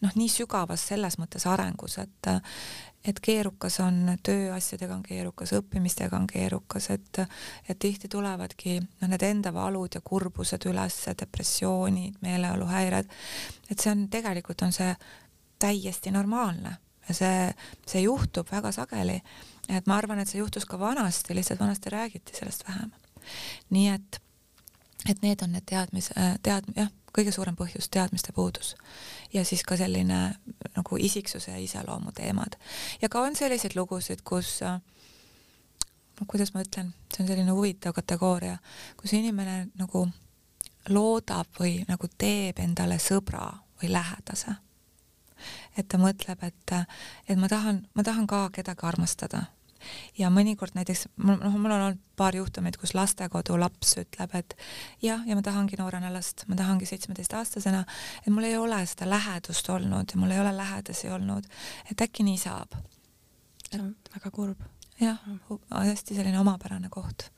[0.03, 2.32] noh, nii sügavas selles mõttes arengus, et
[3.03, 7.18] et keerukas on tööasjadega on keerukas, õppimistega on keerukas, et
[7.68, 13.11] et tihti tulevadki noh, need enda valud ja kurbused üles, depressioonid, meeleoluhäired,
[13.70, 14.94] et see on, tegelikult on see
[15.62, 16.76] täiesti normaalne
[17.09, 17.46] ja see,
[17.86, 19.20] see juhtub väga sageli.
[19.68, 22.92] et ma arvan, et see juhtus ka vanasti, lihtsalt vanasti räägiti sellest vähem.
[23.70, 24.22] nii et,
[25.09, 28.74] et need on need teadmis-, tead-, jah, kõige suurem põhjus, teadmiste puudus.
[29.32, 30.20] ja siis ka selline
[30.76, 32.57] nagu isiksuse ja iseloomu teemad.
[33.03, 38.59] ja ka on selliseid lugusid, kus no kuidas ma ütlen, see on selline huvitav kategooria,
[38.96, 40.09] kus inimene nagu
[40.88, 43.46] loodab või nagu teeb endale sõbra
[43.82, 44.55] või lähedase
[45.76, 46.74] et ta mõtleb, et,
[47.28, 49.46] et ma tahan, ma tahan ka kedagi armastada.
[50.18, 54.57] Ja mõnikord näiteks, noh, mul on olnud paar juhtumit, kus lastekodu laps ütleb, et
[55.03, 57.85] jah, ja ma tahangi noorena last, ma tahangi seitsmeteistaastasena,
[58.22, 61.49] et mul ei ole seda lähedust olnud ja mul ei ole lähedasi olnud,
[61.91, 62.78] et äkki nii saab.
[63.70, 64.62] see on väga kurb.
[65.01, 65.18] jah,
[65.70, 67.30] hästi selline omapärane koht.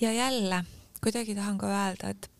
[0.00, 0.64] ja jälle
[1.02, 2.30] kuidagi tahan ka öelda, et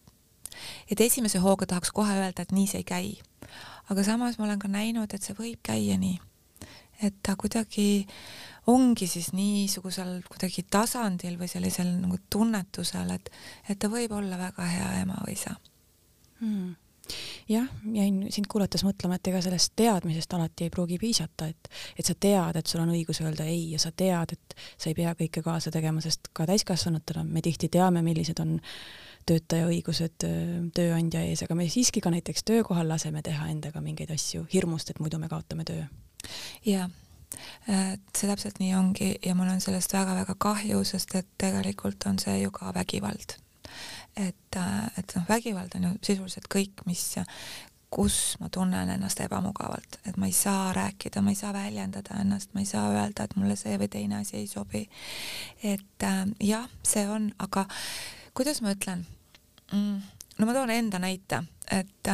[0.90, 3.16] et esimese hooga tahaks kohe öelda, et nii see ei käi
[3.88, 6.18] aga samas ma olen ka näinud, et see võib käia nii,
[7.04, 8.06] et ta kuidagi
[8.68, 13.30] ongi siis niisugusel kuidagi tasandil või sellisel nagu tunnetusel, et,
[13.68, 15.54] et ta võib olla väga hea ema või isa.
[16.42, 16.76] Hmm.
[17.48, 17.64] Jah,
[17.94, 22.12] jäin sind kuulates mõtlema, et ega sellest teadmisest alati ei pruugi piisata, et, et sa
[22.12, 25.42] tead, et sul on õigus öelda ei ja sa tead, et sa ei pea kõike
[25.44, 28.58] kaasa tegema, sest ka täiskasvanutena me tihti teame, millised on
[29.28, 30.28] töötaja õigused
[30.76, 35.00] tööandja ees, aga me siiski ka näiteks töökohal laseme teha endaga mingeid asju hirmust, et
[35.00, 35.88] muidu me kaotame töö.
[37.68, 42.18] Jaa, see täpselt nii ongi ja mul on sellest väga-väga kahju, sest et tegelikult on
[42.18, 43.36] see ju ka vägivald.
[44.16, 44.56] et,
[44.98, 47.12] et noh, vägivald on ju sisuliselt kõik, mis
[47.90, 52.52] kus ma tunnen ennast ebamugavalt, et ma ei saa rääkida, ma ei saa väljendada ennast,
[52.54, 54.88] ma ei saa öelda, et mulle see või teine asi ei sobi.
[55.62, 57.64] et äh, jah, see on, aga
[58.34, 59.06] kuidas ma ütlen
[59.72, 60.02] mm,?
[60.38, 62.12] no ma toon enda näite, et,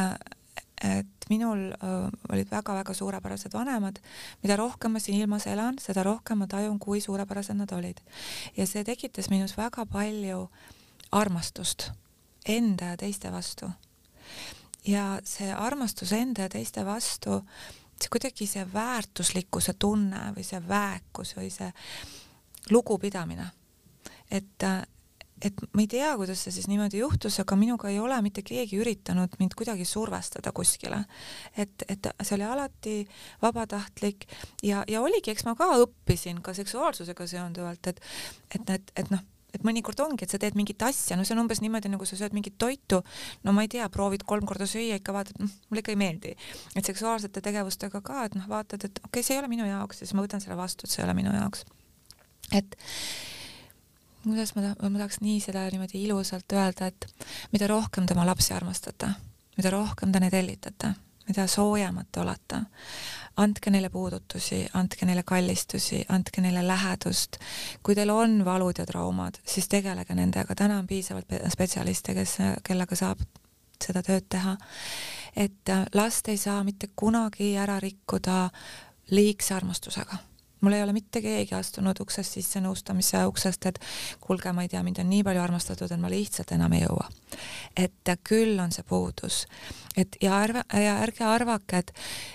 [0.83, 3.99] et minul äh, olid väga-väga suurepärased vanemad,
[4.43, 8.01] mida rohkem ma siin ilmas elan, seda rohkem ma tajun, kui suurepärased nad olid.
[8.57, 10.49] ja see tekitas minus väga palju
[11.11, 11.91] armastust
[12.45, 13.69] enda ja teiste vastu.
[14.87, 17.41] ja see armastus enda ja teiste vastu,
[18.01, 21.71] see kuidagi see väärtuslikkuse tunne või see väekus või see
[22.71, 23.47] lugupidamine,
[24.31, 24.63] et
[25.43, 28.79] et ma ei tea, kuidas see siis niimoodi juhtus, aga minuga ei ole mitte keegi
[28.79, 31.03] üritanud mind kuidagi survestada kuskile.
[31.57, 32.95] et, et see oli alati
[33.41, 34.27] vabatahtlik
[34.63, 37.99] ja, ja oligi, eks ma ka õppisin ka seksuaalsusega seonduvalt, et,
[38.55, 39.23] et need, et noh,
[39.55, 42.17] et mõnikord ongi, et sa teed mingit asja, no see on umbes niimoodi, nagu sa
[42.19, 43.01] sööd mingit toitu,
[43.43, 46.33] no ma ei tea, proovid kolm korda süüa, ikka vaatad, noh, mulle ikka ei meeldi.
[46.75, 50.01] et seksuaalsete tegevustega ka, et noh, vaatad, et okei okay,, see ei ole minu jaoks
[50.01, 51.63] ja siis ma võtan selle vastu, et see ei ole minu jaoks.
[52.51, 52.75] et
[54.33, 57.07] kuidas ma ta-, ma tahaks nii seda niimoodi ilusalt öelda, et
[57.53, 59.09] mida rohkem te oma lapsi armastate,
[59.57, 60.93] mida rohkem te neid hellitate,
[61.27, 62.61] mida soojemad te olete,
[63.41, 67.39] andke neile puudutusi, andke neile kallistusi, andke neile lähedust.
[67.83, 72.95] kui teil on valud ja traumad, siis tegelege nendega, täna on piisavalt spetsialiste, kes, kellega
[72.95, 73.25] saab
[73.83, 74.57] seda tööd teha.
[75.35, 78.49] et last ei saa mitte kunagi ära rikkuda
[79.11, 80.17] liigse armastusega
[80.61, 83.79] mul ei ole mitte keegi astunud uksest sisse nõustamise uksest, et
[84.21, 87.09] kuulge, ma ei tea, mind on nii palju armastatud, et ma lihtsalt enam ei jõua.
[87.77, 89.45] et küll on see puudus.
[89.97, 91.93] et ja arva, ja ärge arvake, et,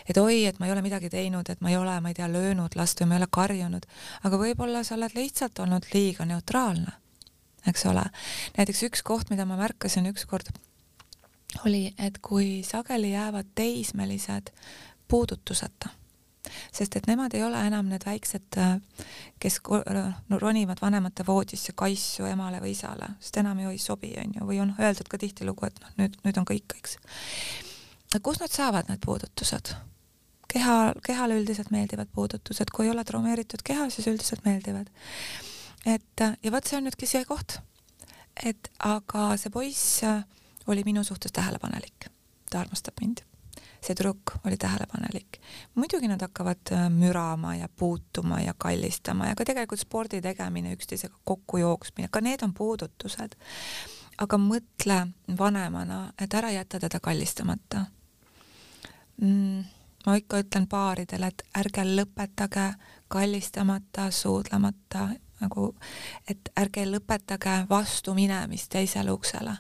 [0.09, 2.29] et oi, et ma ei ole midagi teinud, et ma ei ole, ma ei tea,
[2.29, 3.87] löönud last või ma ei ole karjunud,
[4.25, 6.93] aga võib-olla sa oled lihtsalt olnud liiga neutraalne,
[7.67, 8.05] eks ole.
[8.59, 10.53] näiteks üks koht, mida ma märkasin ükskord,
[11.65, 14.53] oli, et kui sageli jäävad teismelised
[15.09, 16.00] puudutuseta
[16.73, 18.59] sest et nemad ei ole enam need väiksed,
[19.43, 24.47] kes no, ronivad vanemate voodisse kaissu emale või isale, sest enam ju ei sobi, onju,
[24.49, 26.99] või on öeldud ka tihtilugu, et noh, nüüd, nüüd on kõik, eks.
[28.23, 29.75] kust nad saavad need puudutused?
[30.51, 30.77] keha,
[31.07, 34.91] kehale üldiselt meeldivad puudutused, kui ei ole traumeeritud keha, siis üldiselt meeldivad.
[35.87, 37.61] et ja vot see on nüüdki see koht,
[38.43, 40.03] et aga see poiss
[40.67, 42.11] oli minu suhtes tähelepanelik,
[42.51, 43.23] ta armastab mind
[43.81, 45.41] see tüdruk oli tähelepanelik.
[45.75, 51.15] muidugi nad hakkavad äh, mürama ja puutuma ja kallistama ja ka tegelikult spordi tegemine, üksteisega
[51.25, 53.37] kokku jooksmine, ka need on puudutused.
[54.19, 55.07] aga mõtle
[55.39, 57.85] vanemana, et ära jätta teda kallistamata
[59.17, 59.65] mm,.
[60.07, 62.75] ma ikka ütlen paaridele, et ärge lõpetage
[63.09, 65.09] kallistamata, suudlemata,
[65.41, 65.75] nagu,
[66.29, 69.57] et ärge lõpetage vastu minemist teisele uksele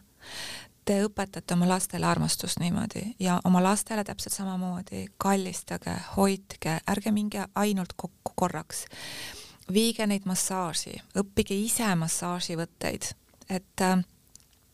[0.90, 7.44] te õpetate oma lastele armastust niimoodi ja oma lastele täpselt samamoodi, kallistage, hoidke, ärge minge
[7.54, 8.86] ainult kokku korraks.
[9.72, 13.12] viige neid massaaži, õppige ise massaaživõtteid,
[13.54, 14.02] et äh,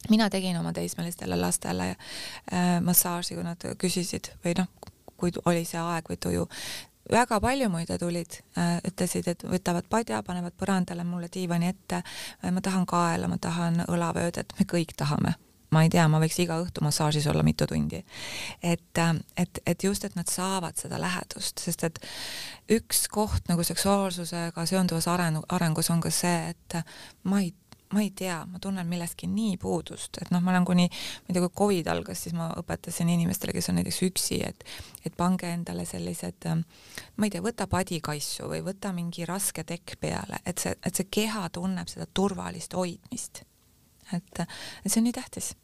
[0.08, 4.72] mina tegin oma teismelistele lastele äh, massaaži, kui nad küsisid või noh,
[5.20, 6.48] kui oli see aeg või tuju,
[7.12, 12.00] väga palju muide tulid äh,, ütlesid, et võtavad padja, panevad põrandale mulle diivani ette,
[12.50, 15.36] ma tahan kaela, ma tahan õlavöödet, me kõik tahame
[15.76, 18.00] ma ei tea, ma võiks iga õhtu massaažis olla mitu tundi.
[18.62, 19.02] et,
[19.36, 22.00] et, et just, et nad saavad seda lähedust, sest et
[22.72, 26.80] üks koht nagu seksuaalsusega seonduvas arengu, arengus on ka see, et
[27.28, 27.54] ma ei
[27.94, 31.36] ma ei tea, ma tunnen millestki nii puudust, et noh, ma olen kuni, ma ei
[31.36, 34.66] tea, kui Covid algas, siis ma õpetasin inimestele, kes on näiteks üksi, et,
[35.06, 40.42] et pange endale sellised, ma ei tea, võta padikaisu või võta mingi raske tekk peale,
[40.42, 43.46] et see, et see keha tunneb seda turvalist hoidmist
[44.12, 44.40] et,
[44.84, 45.54] et see on nii tähtis.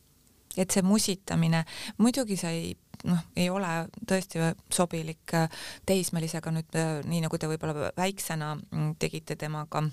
[0.57, 1.65] Et see musitamine,
[1.99, 2.73] muidugi see ei
[3.09, 3.71] noh, ei ole
[4.09, 9.87] tõesti sobilik äh, teismelisega nüüd äh, nii, nagu te võib-olla väiksena mm, tegite temaga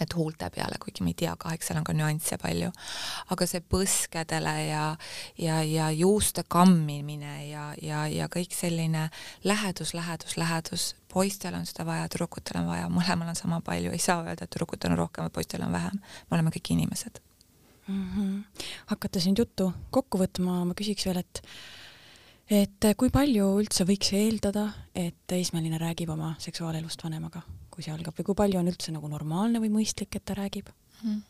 [0.00, 2.68] et huulte peale, kuigi ma ei tea, kaheks seal on ka nüansse palju,
[3.34, 4.84] aga see põskedele ja,
[5.40, 9.08] ja, ja juuste kammimine ja, ja, ja kõik selline
[9.44, 14.02] lähedus, lähedus, lähedus, poistel on seda vaja, tüdrukutel on vaja, mõlemal on sama palju, ei
[14.02, 17.18] saa öelda, et tüdrukutel on rohkem ja poistel on vähem, me oleme kõik inimesed
[17.90, 18.08] mm.
[18.16, 18.64] -hmm.
[18.92, 21.42] hakata siin juttu kokku võtma, ma küsiks veel, et
[22.50, 24.64] et kui palju üldse võiks eeldada,
[24.94, 29.08] et teismeline räägib oma seksuaalelust vanemaga, kui see algab või kui palju on üldse nagu
[29.08, 30.72] normaalne või mõistlik, et ta räägib
[31.02, 31.10] mm?
[31.10, 31.28] -hmm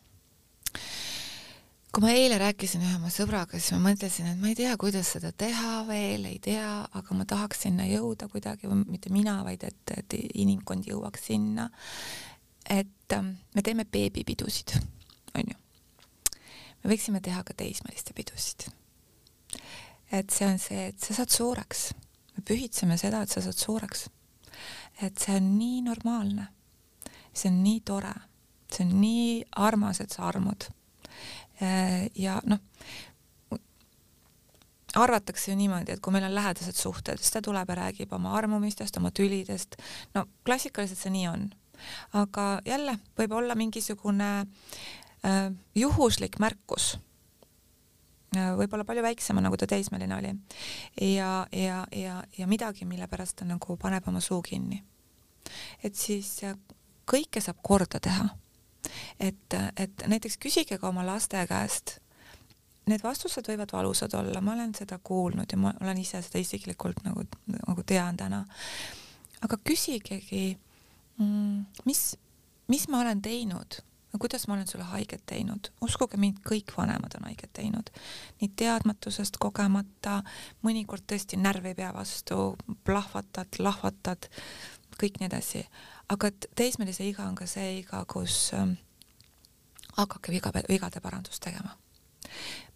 [1.91, 5.11] kui ma eile rääkisin ühe oma sõbraga, siis ma mõtlesin, et ma ei tea, kuidas
[5.17, 9.95] seda teha veel, ei tea, aga ma tahaks sinna jõuda kuidagi, mitte mina, vaid et,
[9.97, 11.69] et inimkond jõuaks sinna.
[12.69, 14.77] et ähm, me teeme beebipidusid,
[15.35, 15.60] onju
[16.81, 18.69] me võiksime teha ka teismeliste pidusid.
[20.11, 21.91] et see on see, et sa saad suureks,
[22.35, 24.09] me pühitseme seda, et sa saad suureks.
[25.01, 26.47] et see on nii normaalne,
[27.33, 28.13] see on nii tore,
[28.71, 30.69] see on nii armas, et sa armud.
[32.15, 32.59] ja noh,
[34.95, 38.33] arvatakse ju niimoodi, et kui meil on lähedased suhted, siis ta tuleb ja räägib oma
[38.35, 39.77] armumistest, oma tülidest,
[40.15, 41.49] no klassikaliselt see nii on.
[42.13, 45.00] aga jälle võib olla mingisugune Äh,
[45.75, 46.95] juhuslik märkus,
[48.35, 50.33] äh, võib-olla palju väiksema, nagu ta teismeline oli,
[51.13, 54.83] ja, ja, ja, ja midagi, mille pärast ta nagu paneb oma suu kinni.
[55.83, 56.57] et siis äh,
[57.05, 58.29] kõike saab korda teha.
[59.19, 61.99] et, et näiteks küsige ka oma laste käest,
[62.89, 67.03] need vastused võivad valusad olla, ma olen seda kuulnud ja ma olen ise seda isiklikult
[67.05, 67.27] nagu,
[67.67, 68.45] nagu tean täna.
[69.41, 70.57] aga küsigegi,
[71.17, 72.03] mm, mis,
[72.67, 73.81] mis ma olen teinud
[74.13, 77.89] no kuidas ma olen sulle haiget teinud, uskuge mind, kõik vanemad on haiget teinud.
[78.41, 80.21] nii teadmatusest, kogemata,
[80.63, 84.29] mõnikord tõesti närv ei pea vastu, plahvatad, lahvatad,
[84.99, 85.65] kõik nii edasi.
[86.09, 88.75] aga et teismelise iga on ka see iga, kus ähm,
[89.97, 91.77] hakake viga, vigade parandust tegema.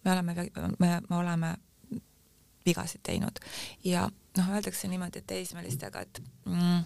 [0.04, 0.34] me oleme,
[0.78, 1.56] me, me oleme
[2.66, 3.38] vigasid teinud
[3.84, 6.84] ja noh, öeldakse niimoodi, teismelistega, et mm,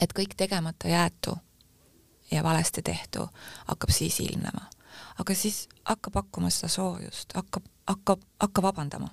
[0.00, 1.36] et kõik tegemata jäetu
[2.30, 3.28] ja valesti tehtu
[3.66, 4.70] hakkab siis ilmnema.
[5.18, 9.08] aga siis hakka pakkuma seda soojust, hakka, hakka, hakka vabandama,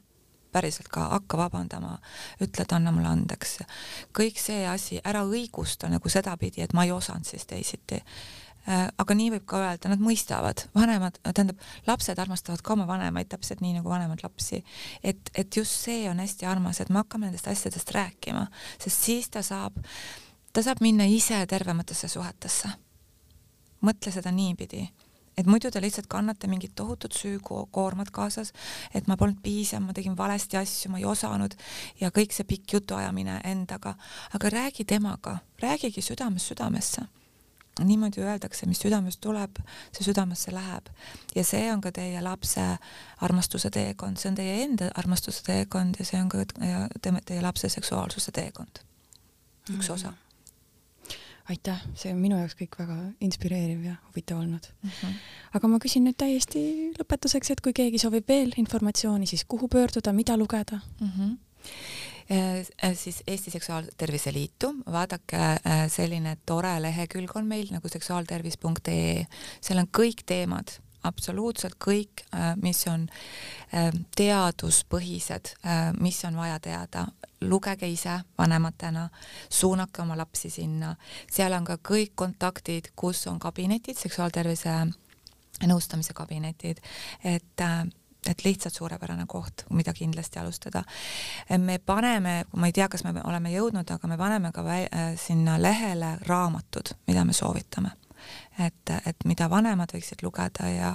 [0.52, 1.98] päriselt ka, hakka vabandama,
[2.42, 3.60] ütle, et anna mulle andeks.
[4.18, 9.18] kõik see asi, ära õigusta nagu sedapidi, et ma ei osanud siis teisiti äh, aga
[9.18, 13.80] nii võib ka öelda, nad mõistavad, vanemad, tähendab, lapsed armastavad ka oma vanemaid täpselt nii
[13.80, 14.64] nagu vanemad lapsi.
[15.04, 18.48] et, et just see on hästi armas, et me hakkame nendest asjadest rääkima,
[18.80, 19.78] sest siis ta saab,
[20.54, 22.70] ta saab minna ise tervematesse suhetesse
[23.82, 24.88] mõtle seda niipidi,
[25.38, 28.54] et muidu te lihtsalt kannate mingit tohutut süükoormat kaasas,
[28.94, 31.56] et ma polnud piisav, ma tegin valesti asju, ma ei osanud
[32.02, 33.96] ja kõik see pikk jutuajamine endaga,
[34.36, 37.08] aga räägi temaga, räägigi südamest südamesse
[37.80, 39.62] niimoodi öeldakse, mis südamest tuleb,
[39.96, 40.90] see südamesse läheb.
[41.36, 42.64] ja see on ka teie lapse
[43.22, 46.44] armastuse teekond, see on teie enda armastuse teekond ja see on ka
[47.02, 48.84] teie, lapse seksuaalsuse teekond.
[49.70, 50.14] üks mm -hmm.
[51.52, 54.90] Aitäh, see on minu jaoks kõik väga inspireeriv ja huvitav olnud mm.
[54.90, 55.16] -hmm.
[55.60, 56.62] aga ma küsin nüüd täiesti
[57.00, 61.12] lõpetuseks, et kui keegi soovib veel informatsiooni, siis kuhu pöörduda, mida lugeda mm?
[61.18, 61.38] -hmm
[62.32, 69.26] äh, siis Eesti Seksuaaltervise Liitu, vaadake, äh, selline tore lehekülg on meil nagu seksuaaltervis.ee,
[69.62, 70.72] seal on kõik teemad,
[71.04, 72.26] absoluutselt kõik,
[72.62, 73.08] mis on
[74.16, 75.54] teaduspõhised,
[76.00, 77.06] mis on vaja teada,
[77.42, 79.08] lugege ise vanematena,
[79.50, 80.96] suunake oma lapsi sinna,
[81.32, 84.76] seal on ka kõik kontaktid, kus on kabinetid, seksuaaltervise
[85.68, 86.84] nõustamise kabinetid,
[87.24, 87.66] et
[88.30, 90.84] et lihtsalt suurepärane koht, mida kindlasti alustada.
[91.58, 95.62] me paneme, ma ei tea, kas me oleme jõudnud, aga me paneme ka äh, sinna
[95.62, 97.92] lehele raamatud, mida me soovitame.
[98.60, 100.92] Et, et mida vanemad võiksid lugeda ja,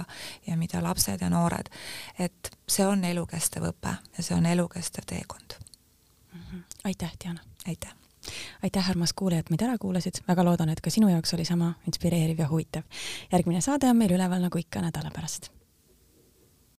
[0.47, 1.69] ja mida lapsed ja noored.
[2.19, 5.59] et see on elukestev õpe ja see on elukestev teekond
[6.33, 6.39] mm.
[6.39, 6.63] -hmm.
[6.83, 7.39] aitäh, Diana!
[7.67, 7.93] aitäh!
[8.63, 11.73] aitäh, armas kuulaja, et meid ära kuulasid, väga loodan, et ka sinu jaoks oli sama
[11.87, 12.83] inspireeriv ja huvitav.
[13.31, 15.56] järgmine saade on meil üleval nagu ikka nädala pärast